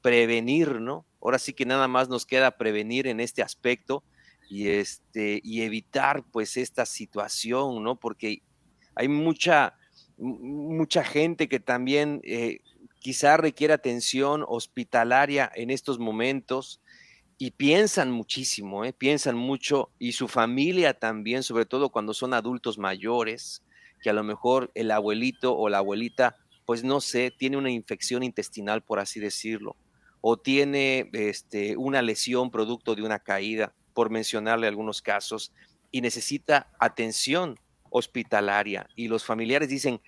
[0.00, 1.04] prevenir, ¿no?
[1.20, 4.04] Ahora sí que nada más nos queda prevenir en este aspecto
[4.48, 7.96] y este y evitar pues esta situación, ¿no?
[7.96, 8.42] Porque
[8.94, 9.74] hay mucha
[10.16, 12.60] mucha gente que también eh,
[13.04, 16.80] quizá requiere atención hospitalaria en estos momentos
[17.36, 18.94] y piensan muchísimo, ¿eh?
[18.94, 23.62] piensan mucho y su familia también, sobre todo cuando son adultos mayores,
[24.00, 28.22] que a lo mejor el abuelito o la abuelita, pues no sé, tiene una infección
[28.22, 29.76] intestinal, por así decirlo,
[30.22, 35.52] o tiene este, una lesión producto de una caída, por mencionarle algunos casos,
[35.90, 38.88] y necesita atención hospitalaria.
[38.96, 40.00] Y los familiares dicen,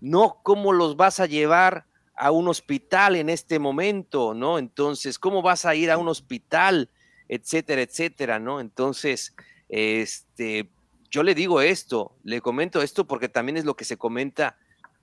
[0.00, 4.34] no, ¿cómo los vas a llevar a un hospital en este momento?
[4.34, 4.58] ¿No?
[4.58, 6.90] Entonces, ¿cómo vas a ir a un hospital?
[7.28, 8.60] Etcétera, etcétera, ¿no?
[8.60, 9.34] Entonces,
[9.68, 10.70] este,
[11.10, 14.56] yo le digo esto, le comento esto porque también es lo que se comenta,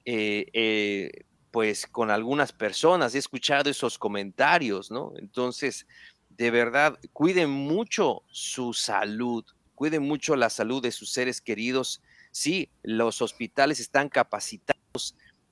[0.06, 3.14] eh, eh, pues, con algunas personas.
[3.14, 5.14] He escuchado esos comentarios, ¿no?
[5.18, 5.86] Entonces,
[6.30, 9.46] de verdad, cuiden mucho su salud,
[9.76, 12.02] cuiden mucho la salud de sus seres queridos
[12.34, 14.73] Sí, los hospitales están capacitados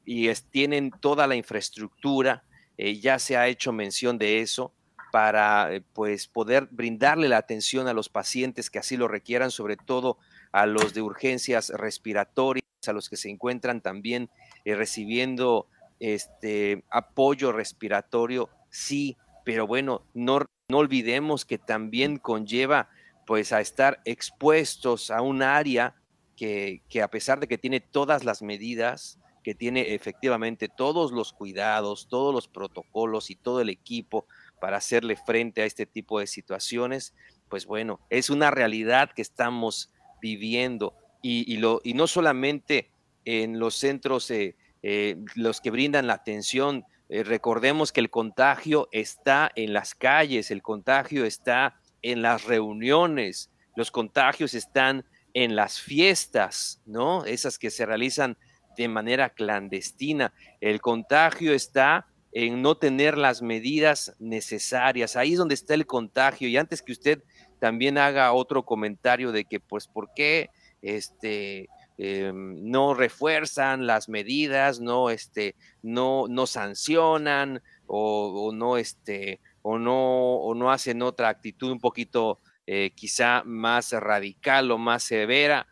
[0.05, 2.43] y tienen toda la infraestructura,
[2.77, 4.73] eh, ya se ha hecho mención de eso,
[5.11, 9.75] para eh, pues poder brindarle la atención a los pacientes que así lo requieran, sobre
[9.75, 10.17] todo
[10.51, 14.29] a los de urgencias respiratorias, a los que se encuentran también
[14.65, 15.67] eh, recibiendo
[15.99, 22.89] este apoyo respiratorio, sí, pero bueno, no, no olvidemos que también conlleva
[23.27, 25.95] pues a estar expuestos a un área
[26.35, 32.07] que, a pesar de que tiene todas las medidas, que tiene efectivamente todos los cuidados,
[32.07, 34.25] todos los protocolos y todo el equipo
[34.59, 37.13] para hacerle frente a este tipo de situaciones,
[37.49, 42.89] pues bueno, es una realidad que estamos viviendo y, lo, y no solamente
[43.25, 48.87] en los centros, eh, eh, los que brindan la atención, eh, recordemos que el contagio
[48.91, 55.79] está en las calles, el contagio está en las reuniones, los contagios están en las
[55.79, 57.25] fiestas, ¿no?
[57.25, 58.37] Esas que se realizan
[58.77, 60.33] de manera clandestina.
[60.59, 65.15] El contagio está en no tener las medidas necesarias.
[65.15, 66.47] Ahí es donde está el contagio.
[66.47, 67.23] Y antes que usted
[67.59, 70.49] también haga otro comentario de que, pues, ¿por qué
[70.81, 79.77] este, em, no refuerzan las medidas, no, este, no, no sancionan o, no, este, o
[79.77, 85.67] no, o no hacen otra actitud un poquito eh, quizá más radical o más severa.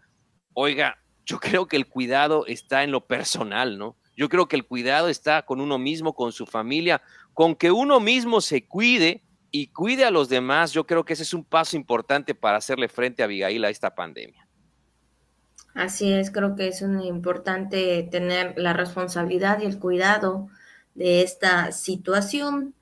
[0.53, 0.98] Oiga,
[1.29, 3.95] yo creo que el cuidado está en lo personal, ¿no?
[4.17, 7.03] Yo creo que el cuidado está con uno mismo, con su familia,
[7.35, 10.73] con que uno mismo se cuide y cuide a los demás.
[10.73, 13.93] Yo creo que ese es un paso importante para hacerle frente a Abigail a esta
[13.93, 14.47] pandemia.
[15.75, 20.47] Así es, creo que es importante tener la responsabilidad y el cuidado
[20.95, 22.73] de esta situación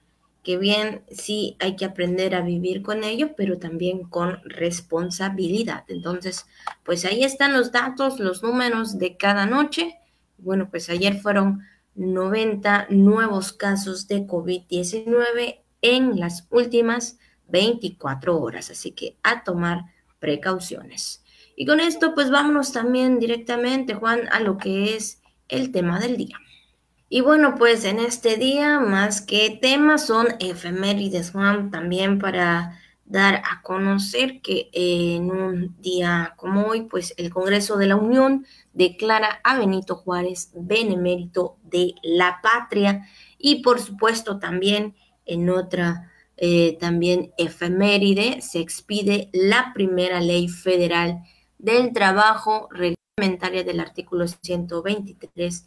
[0.48, 5.84] que bien sí hay que aprender a vivir con ello, pero también con responsabilidad.
[5.90, 6.46] Entonces,
[6.86, 10.00] pues ahí están los datos, los números de cada noche.
[10.38, 11.64] Bueno, pues ayer fueron
[11.96, 19.82] 90 nuevos casos de COVID-19 en las últimas 24 horas, así que a tomar
[20.20, 21.26] precauciones.
[21.58, 26.16] Y con esto, pues vámonos también directamente, Juan, a lo que es el tema del
[26.16, 26.38] día.
[27.10, 33.36] Y bueno, pues en este día, más que temas, son efemérides, Juan, también para dar
[33.36, 39.40] a conocer que en un día como hoy, pues el Congreso de la Unión declara
[39.44, 47.32] a Benito Juárez benemérito de la patria y por supuesto también en otra eh, también
[47.38, 51.24] efeméride se expide la primera ley federal
[51.58, 55.66] del trabajo reglamentaria del artículo 123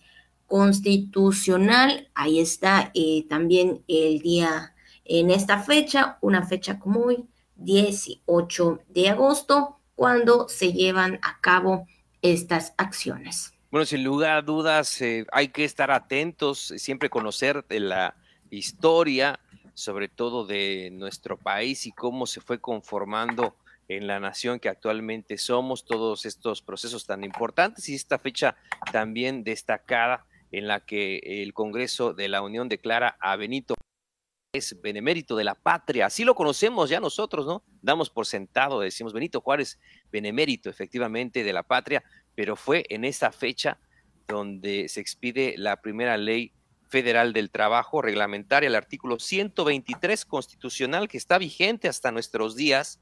[0.50, 2.10] constitucional.
[2.12, 9.08] Ahí está eh, también el día en esta fecha, una fecha como hoy, 18 de
[9.10, 11.86] agosto, cuando se llevan a cabo
[12.20, 13.53] estas acciones.
[13.70, 18.16] Bueno, sin lugar a dudas, eh, hay que estar atentos, siempre conocer de la
[18.51, 19.38] historia,
[19.74, 23.55] sobre todo de nuestro país y cómo se fue conformando
[23.86, 28.57] en la nación que actualmente somos, todos estos procesos tan importantes y esta fecha
[28.90, 33.74] también destacada en la que el Congreso de la Unión declara a Benito
[34.53, 36.07] es benemérito de la patria.
[36.07, 37.62] Así lo conocemos ya nosotros, ¿no?
[37.82, 39.78] Damos por sentado, decimos Benito Juárez,
[40.11, 42.03] benemérito efectivamente de la patria,
[42.34, 43.78] pero fue en esa fecha
[44.26, 46.53] donde se expide la primera ley
[46.88, 53.01] Federal del Trabajo, reglamentaria el artículo 123 constitucional que está vigente hasta nuestros días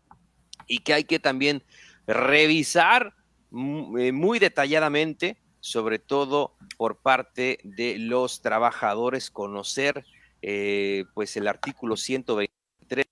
[0.67, 1.65] y que hay que también
[2.07, 3.15] revisar
[3.51, 10.05] eh, muy detalladamente, sobre todo por parte de los trabajadores, conocer
[10.43, 13.07] eh, pues el artículo 123,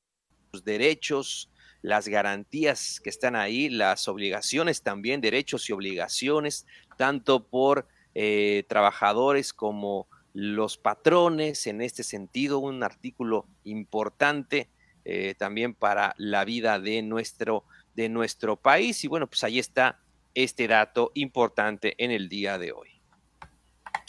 [0.53, 1.51] los derechos,
[1.83, 6.67] las garantías que están ahí, las obligaciones también, derechos y obligaciones,
[6.97, 14.69] tanto por eh, trabajadores como los patrones, en este sentido, un artículo importante
[15.05, 19.03] eh, también para la vida de nuestro, de nuestro país.
[19.05, 20.01] Y bueno, pues ahí está
[20.37, 22.97] este dato importante en el día de hoy.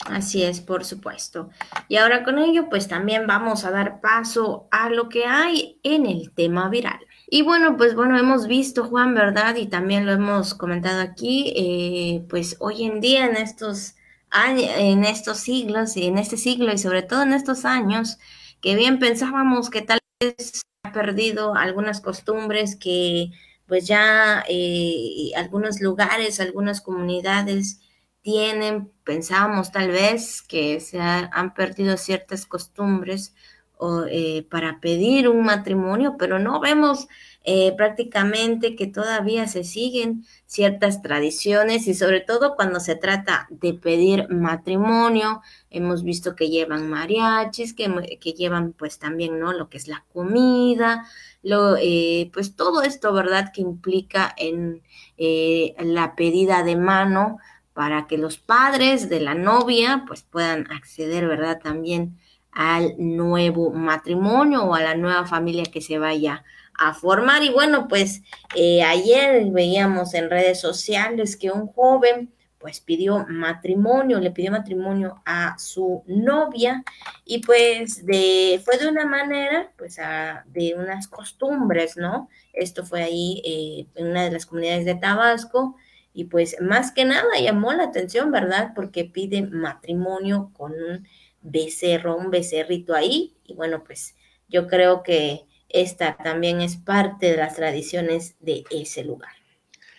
[0.06, 1.50] Así es, por supuesto.
[1.88, 6.06] Y ahora con ello, pues también vamos a dar paso a lo que hay en
[6.06, 7.00] el tema viral.
[7.28, 9.56] Y bueno, pues bueno, hemos visto, Juan, ¿verdad?
[9.56, 13.96] Y también lo hemos comentado aquí, eh, pues hoy en día en estos
[14.30, 18.18] años, en estos siglos y en este siglo y sobre todo en estos años,
[18.62, 23.30] que bien pensábamos que tal vez ha perdido algunas costumbres que
[23.68, 27.80] pues ya eh, algunos lugares, algunas comunidades
[28.22, 33.34] tienen, pensábamos tal vez que se han perdido ciertas costumbres
[33.76, 37.08] o, eh, para pedir un matrimonio, pero no vemos
[37.44, 43.74] eh, prácticamente que todavía se siguen ciertas tradiciones y sobre todo cuando se trata de
[43.74, 45.40] pedir matrimonio,
[45.70, 49.52] hemos visto que llevan mariachis, que, que llevan pues también, ¿no?
[49.52, 51.06] Lo que es la comida,
[51.80, 53.52] eh, pues todo esto, ¿verdad?
[53.52, 54.82] Que implica en
[55.16, 57.38] la pedida de mano
[57.78, 61.60] para que los padres de la novia pues puedan acceder, ¿verdad?
[61.62, 62.18] También
[62.50, 66.42] al nuevo matrimonio o a la nueva familia que se vaya
[66.74, 67.44] a formar.
[67.44, 68.22] Y bueno, pues
[68.56, 75.22] eh, ayer veíamos en redes sociales que un joven pues pidió matrimonio, le pidió matrimonio
[75.24, 76.84] a su novia
[77.24, 79.98] y pues de, fue de una manera, pues
[80.46, 82.28] de unas costumbres, ¿no?
[82.52, 85.76] Esto fue ahí eh, en una de las comunidades de Tabasco
[86.12, 88.72] y pues más que nada llamó la atención, ¿verdad?
[88.74, 91.06] Porque pide matrimonio con un
[91.42, 93.36] becerro, un becerrito ahí.
[93.44, 94.16] Y bueno, pues
[94.48, 99.37] yo creo que esta también es parte de las tradiciones de ese lugar.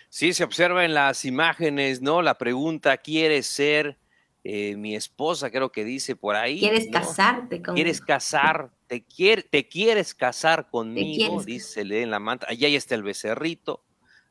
[0.10, 2.22] Sí, se observa en las imágenes, ¿no?
[2.22, 3.98] La pregunta, ¿quieres ser
[4.44, 5.52] eh, mi esposa?
[5.52, 6.60] Creo que dice por ahí.
[6.60, 7.76] ¿Quieres casarte conmigo?
[7.76, 8.72] ¿Quieres casar?
[8.88, 9.06] ¿Te,
[9.50, 11.44] ¿Te quieres casar conmigo?
[11.44, 12.48] Dice, lee en la manta.
[12.50, 13.84] Allá está el becerrito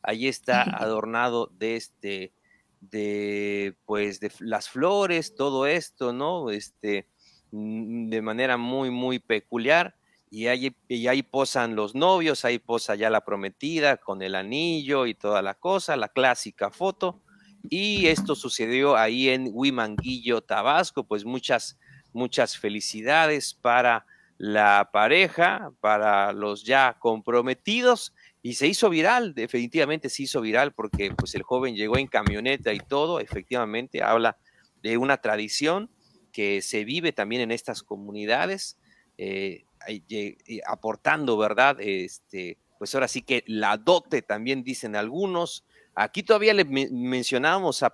[0.03, 2.33] Allí está adornado de este,
[2.81, 6.51] de, pues, de las flores, todo esto, ¿no?
[6.51, 7.07] Este,
[7.51, 9.97] mm, de manera muy, muy peculiar.
[10.31, 15.07] Y ahí, y ahí posan los novios, ahí posa ya la prometida con el anillo
[15.07, 17.20] y toda la cosa, la clásica foto.
[17.70, 21.05] Y esto sucedió ahí en Huimanguillo, Tabasco.
[21.05, 21.79] Pues muchas,
[22.12, 24.07] muchas felicidades para
[24.39, 31.11] la pareja, para los ya comprometidos y se hizo viral, definitivamente se hizo viral porque
[31.11, 34.39] pues el joven llegó en camioneta y todo, efectivamente habla
[34.81, 35.91] de una tradición
[36.33, 38.79] que se vive también en estas comunidades,
[39.18, 39.64] eh,
[40.66, 41.76] aportando, ¿verdad?
[41.80, 45.64] Este, pues ahora sí que la dote también dicen algunos.
[45.94, 47.84] Aquí todavía le mencionábamos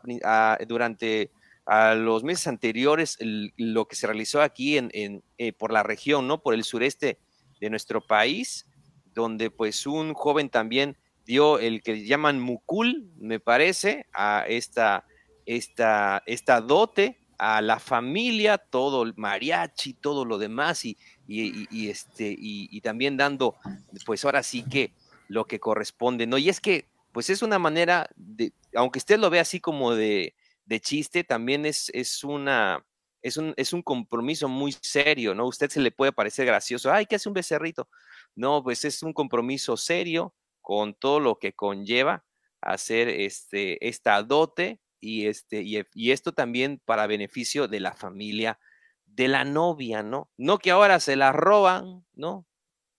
[0.68, 1.30] durante
[1.66, 3.16] a los meses anteriores
[3.56, 6.42] lo que se realizó aquí en, eh, por la región, ¿no?
[6.42, 7.18] Por el sureste
[7.60, 8.66] de nuestro país,
[9.14, 15.06] donde pues un joven también dio el que llaman mucul, me parece, a esta,
[15.46, 22.34] esta, esta dote, a la familia, todo el mariachi, todo lo demás, y, y, este,
[22.38, 23.56] y, también dando,
[24.04, 24.92] pues ahora sí que
[25.28, 26.38] lo que corresponde, ¿no?
[26.38, 30.34] Y es que, pues es una manera de, aunque usted lo ve así como de,
[30.66, 32.84] de chiste, también es, es una,
[33.22, 35.46] es un, es un compromiso muy serio, ¿no?
[35.46, 37.88] Usted se le puede parecer gracioso, ay, ¿qué hace un becerrito?
[38.34, 42.24] No, pues es un compromiso serio con todo lo que conlleva
[42.60, 48.58] hacer este, esta dote y, este, y, esto también para beneficio de la familia
[49.04, 50.30] de la novia, ¿no?
[50.38, 52.46] No que ahora se la roban, ¿no?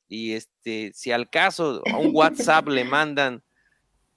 [0.07, 3.43] Y este, si al caso a un WhatsApp le mandan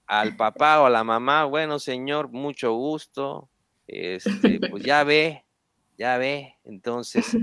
[0.05, 3.49] al papá o a la mamá, bueno, señor, mucho gusto,
[3.87, 5.45] este, pues ya ve,
[5.97, 7.35] ya ve, entonces,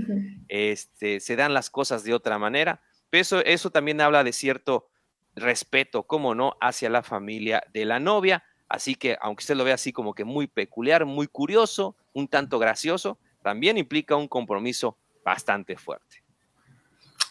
[0.47, 2.81] este, se dan las cosas de otra manera.
[3.11, 4.89] Eso, eso también habla de cierto
[5.35, 8.45] respeto, como no, hacia la familia de la novia.
[8.69, 12.59] Así que, aunque usted lo vea así como que muy peculiar, muy curioso, un tanto
[12.59, 16.23] gracioso, también implica un compromiso bastante fuerte.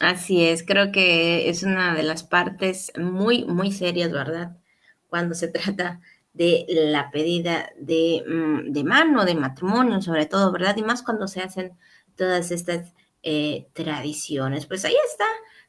[0.00, 4.56] Así es, creo que es una de las partes muy, muy serias, ¿verdad?
[5.08, 6.00] Cuando se trata
[6.32, 10.76] de la pedida de, mm, de mano, de matrimonio, sobre todo, ¿verdad?
[10.76, 11.72] Y más cuando se hacen
[12.14, 14.66] todas estas eh, tradiciones.
[14.66, 15.26] Pues ahí está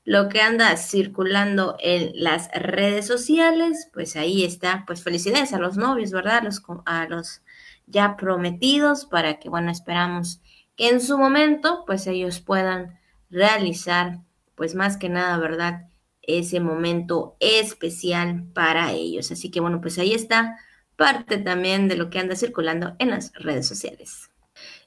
[0.07, 5.75] lo que anda circulando en las redes sociales, pues ahí está, pues felicidades a los
[5.75, 6.43] novios, ¿verdad?
[6.43, 7.41] Los, a los
[7.87, 10.39] ya prometidos para que, bueno, esperamos
[10.77, 12.97] que en su momento, pues ellos puedan
[13.29, 14.19] realizar,
[14.55, 15.89] pues más que nada, ¿verdad?
[16.21, 19.29] Ese momento especial para ellos.
[19.33, 20.57] Así que, bueno, pues ahí está
[20.95, 24.29] parte también de lo que anda circulando en las redes sociales.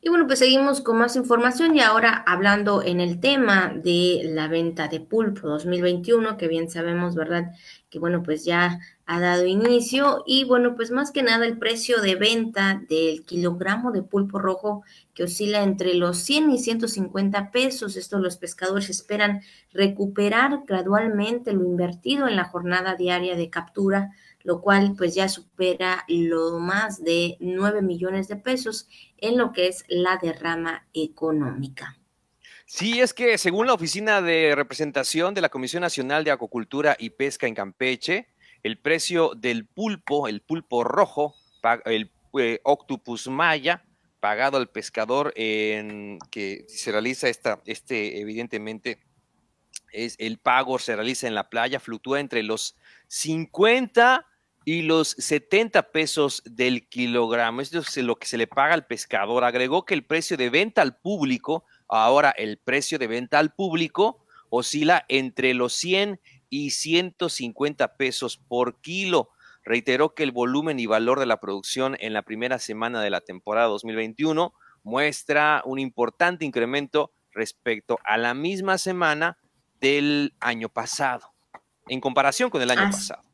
[0.03, 4.49] Y bueno, pues seguimos con más información y ahora hablando en el tema de la
[4.49, 7.53] venta de pulpo 2021, que bien sabemos, ¿verdad?
[7.91, 12.01] Que bueno, pues ya ha dado inicio y bueno, pues más que nada el precio
[12.01, 17.99] de venta del kilogramo de pulpo rojo que oscila entre los 100 y 150 pesos.
[17.99, 24.13] Esto los pescadores esperan recuperar gradualmente lo invertido en la jornada diaria de captura
[24.43, 28.89] lo cual pues ya supera lo más de 9 millones de pesos
[29.19, 31.97] en lo que es la derrama económica.
[32.67, 37.11] Sí, es que según la Oficina de Representación de la Comisión Nacional de Acuacultura y
[37.11, 38.29] Pesca en Campeche,
[38.63, 41.35] el precio del pulpo, el pulpo rojo,
[41.85, 43.85] el eh, Octopus Maya,
[44.21, 49.01] pagado al pescador en que se realiza esta, este evidentemente
[49.93, 52.77] es el pago se realiza en la playa, fluctúa entre los
[53.09, 54.27] 50
[54.71, 57.61] y los 70 pesos del kilogramo.
[57.61, 59.43] Esto es lo que se le paga al pescador.
[59.43, 64.25] Agregó que el precio de venta al público, ahora el precio de venta al público
[64.49, 69.31] oscila entre los 100 y 150 pesos por kilo.
[69.65, 73.23] Reiteró que el volumen y valor de la producción en la primera semana de la
[73.23, 74.55] temporada 2021
[74.85, 79.37] muestra un importante incremento respecto a la misma semana
[79.81, 81.33] del año pasado,
[81.89, 83.30] en comparación con el año pasado.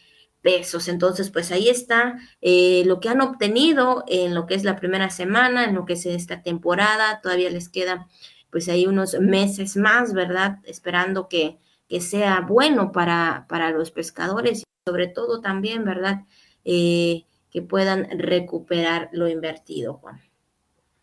[0.42, 0.88] pesos.
[0.88, 5.10] Entonces, pues ahí está eh, lo que han obtenido en lo que es la primera
[5.10, 7.22] semana, en lo que es esta temporada.
[7.22, 8.08] Todavía les queda
[8.52, 10.60] pues hay unos meses más, ¿verdad?
[10.66, 16.26] Esperando que, que sea bueno para, para, los pescadores y sobre todo también, ¿verdad?
[16.66, 20.22] Eh, que puedan recuperar lo invertido, Juan.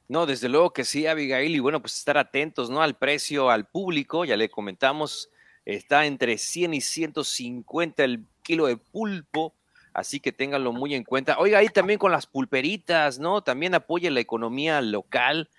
[0.09, 2.81] No, desde luego que sí, Abigail, y bueno, pues estar atentos, ¿no?
[2.81, 5.29] Al precio, al público, ya le comentamos,
[5.67, 9.55] está entre 100 y 150 el kilo de pulpo,
[9.93, 11.39] así que ténganlo muy en cuenta.
[11.39, 13.43] Oiga, ahí también con las pulperitas, ¿no?
[13.43, 15.51] También apoya la economía local,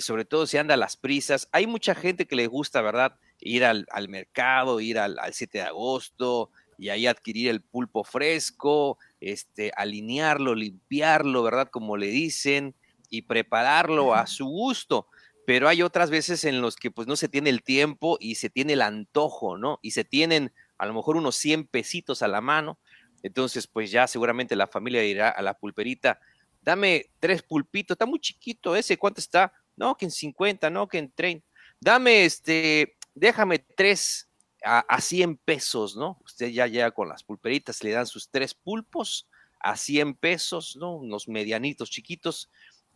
[0.00, 1.48] sobre todo si anda a las prisas.
[1.52, 3.16] Hay mucha gente que le gusta, ¿verdad?
[3.40, 9.72] Ir al, mercado, ir al, 7 de agosto y ahí adquirir el pulpo fresco, este,
[9.76, 11.68] alinearlo, limpiarlo, ¿verdad?
[11.70, 12.74] Como le dicen,
[13.12, 15.06] y prepararlo a su gusto.
[15.46, 18.48] Pero hay otras veces en los que pues no se tiene el tiempo y se
[18.48, 19.78] tiene el antojo, ¿no?
[19.82, 22.78] Y se tienen a lo mejor unos 100 pesitos a la mano.
[23.22, 26.20] Entonces, pues ya seguramente la familia irá a la pulperita.
[26.62, 29.52] Dame tres pulpitos, está muy chiquito ese, ¿cuánto está?
[29.82, 31.44] No, que en 50, no, que en 30.
[31.80, 34.28] Dame, este, déjame tres
[34.64, 36.20] a, 100 pesos, ¿no?
[36.24, 39.28] Usted ya llega con las pulperitas, le dan sus tres pulpos
[39.58, 40.94] a 100 pesos, ¿no?
[40.94, 42.48] Unos medianitos chiquitos,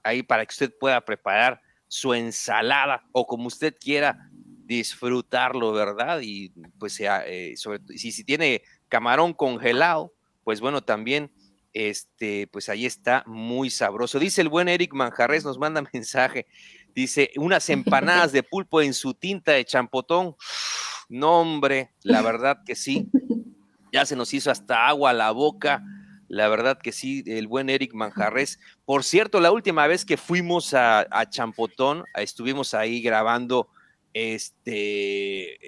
[0.04, 6.20] ahí para que usted pueda preparar su ensalada o como usted quiera disfrutarlo, ¿verdad?
[6.22, 10.14] Y pues eh, sobre, si, si tiene camarón congelado,
[10.44, 11.32] pues bueno, también
[11.76, 14.18] este, pues ahí está muy sabroso.
[14.18, 16.46] Dice el buen Eric Manjarres, nos manda mensaje.
[16.94, 20.34] Dice, unas empanadas de pulpo en su tinta de champotón.
[21.08, 23.08] No, hombre, la verdad que sí.
[23.92, 25.84] Ya se nos hizo hasta agua a la boca.
[26.26, 28.58] La verdad que sí, el buen Eric Manjarres.
[28.84, 33.68] Por cierto, la última vez que fuimos a, Champotón, estuvimos ahí grabando,
[34.14, 35.60] este,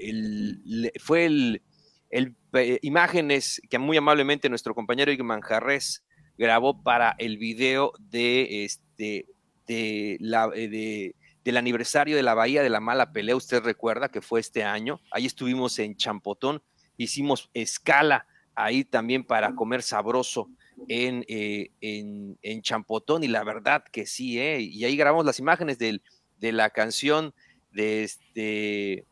[0.98, 1.62] fue el,
[2.10, 6.04] el, eh, imágenes que muy amablemente nuestro compañero Igman Jarres
[6.36, 9.26] grabó para el video de este
[9.66, 11.12] de la, eh,
[11.44, 15.00] del aniversario de la Bahía de la Mala Pelea, usted recuerda que fue este año,
[15.10, 16.62] ahí estuvimos en Champotón,
[16.96, 20.50] hicimos escala ahí también para comer sabroso
[20.88, 23.24] en, eh, en, en, Champotón.
[23.24, 24.60] Y la verdad que sí, ¿eh?
[24.60, 26.02] Y ahí grabamos las imágenes del,
[26.38, 27.34] de la canción
[27.72, 29.06] de, este,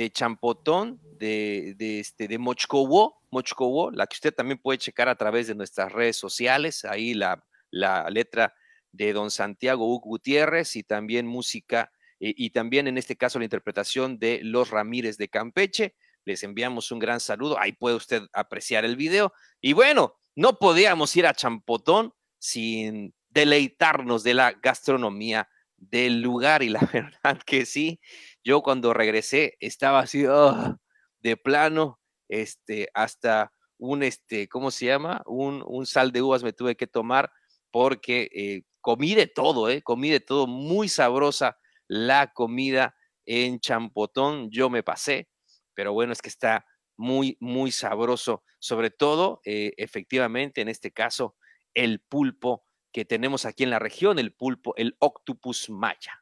[0.00, 5.14] de Champotón, de, de, este, de Mochcowo, Mochcowo, la que usted también puede checar a
[5.14, 8.54] través de nuestras redes sociales, ahí la, la letra
[8.92, 14.18] de don Santiago Hugo Gutiérrez y también música y también en este caso la interpretación
[14.18, 15.94] de Los Ramírez de Campeche.
[16.24, 19.34] Les enviamos un gran saludo, ahí puede usted apreciar el video.
[19.60, 25.46] Y bueno, no podíamos ir a Champotón sin deleitarnos de la gastronomía
[25.76, 28.00] del lugar y la verdad que sí,
[28.44, 30.76] yo cuando regresé estaba así oh,
[31.20, 35.22] de plano, este, hasta un, este, ¿cómo se llama?
[35.26, 37.30] Un, un sal de uvas me tuve que tomar
[37.70, 39.82] porque eh, comí de todo, ¿eh?
[39.82, 45.28] Comí de todo, muy sabrosa la comida en Champotón, yo me pasé,
[45.74, 46.64] pero bueno, es que está
[46.96, 51.36] muy, muy sabroso, sobre todo, eh, efectivamente, en este caso,
[51.74, 56.19] el pulpo que tenemos aquí en la región, el pulpo, el octopus maya.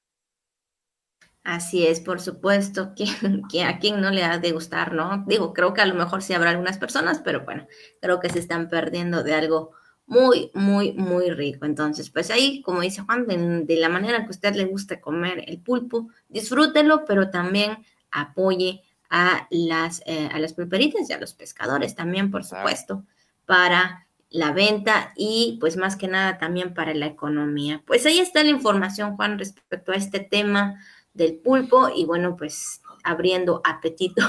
[1.44, 3.06] Así es, por supuesto, que,
[3.50, 5.24] que, a quien no le ha de gustar, ¿no?
[5.26, 7.66] Digo, creo que a lo mejor sí habrá algunas personas, pero bueno,
[8.00, 9.72] creo que se están perdiendo de algo
[10.08, 11.66] muy, muy, muy rico.
[11.66, 15.44] Entonces, pues ahí, como dice Juan, de, la manera que a usted le gusta comer
[15.46, 21.34] el pulpo, disfrútelo, pero también apoye a las, eh, a las pulperitas y a los
[21.34, 23.04] pescadores también, por supuesto,
[23.46, 27.82] para la venta y pues más que nada también para la economía.
[27.86, 30.80] Pues ahí está la información, Juan, respecto a este tema
[31.14, 34.22] del pulpo y bueno, pues abriendo apetito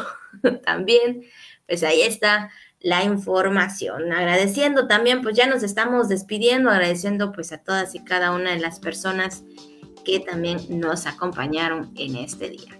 [0.65, 1.23] también,
[1.67, 2.49] pues ahí está
[2.79, 4.11] la información.
[4.11, 8.59] Agradeciendo también, pues ya nos estamos despidiendo, agradeciendo pues a todas y cada una de
[8.59, 9.43] las personas
[10.05, 12.79] que también nos acompañaron en este día.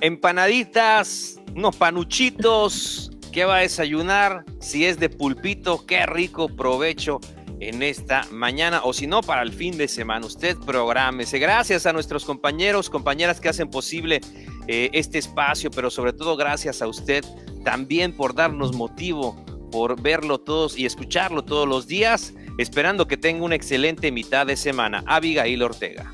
[0.00, 4.44] Empanaditas, unos panuchitos, ¿qué va a desayunar?
[4.60, 7.20] Si es de pulpito, qué rico provecho
[7.60, 10.26] en esta mañana o si no para el fin de semana.
[10.26, 11.38] Usted prográmese.
[11.38, 14.20] Gracias a nuestros compañeros, compañeras que hacen posible
[14.66, 17.24] eh, este espacio, pero sobre todo gracias a usted
[17.64, 19.36] también por darnos motivo,
[19.70, 24.56] por verlo todos y escucharlo todos los días, esperando que tenga una excelente mitad de
[24.56, 25.02] semana.
[25.06, 26.12] Abigail Ortega.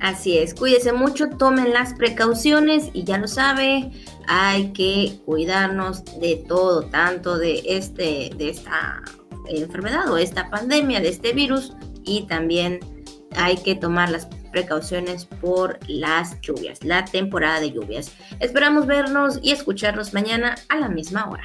[0.00, 3.90] Así es, cuídese mucho, tomen las precauciones y ya lo sabe,
[4.28, 9.02] hay que cuidarnos de todo, tanto de este, de esta
[9.48, 11.74] enfermedad o esta pandemia, de este virus
[12.04, 12.80] y también
[13.36, 18.12] hay que tomar las precauciones por las lluvias, la temporada de lluvias.
[18.40, 21.44] Esperamos vernos y escucharnos mañana a la misma hora.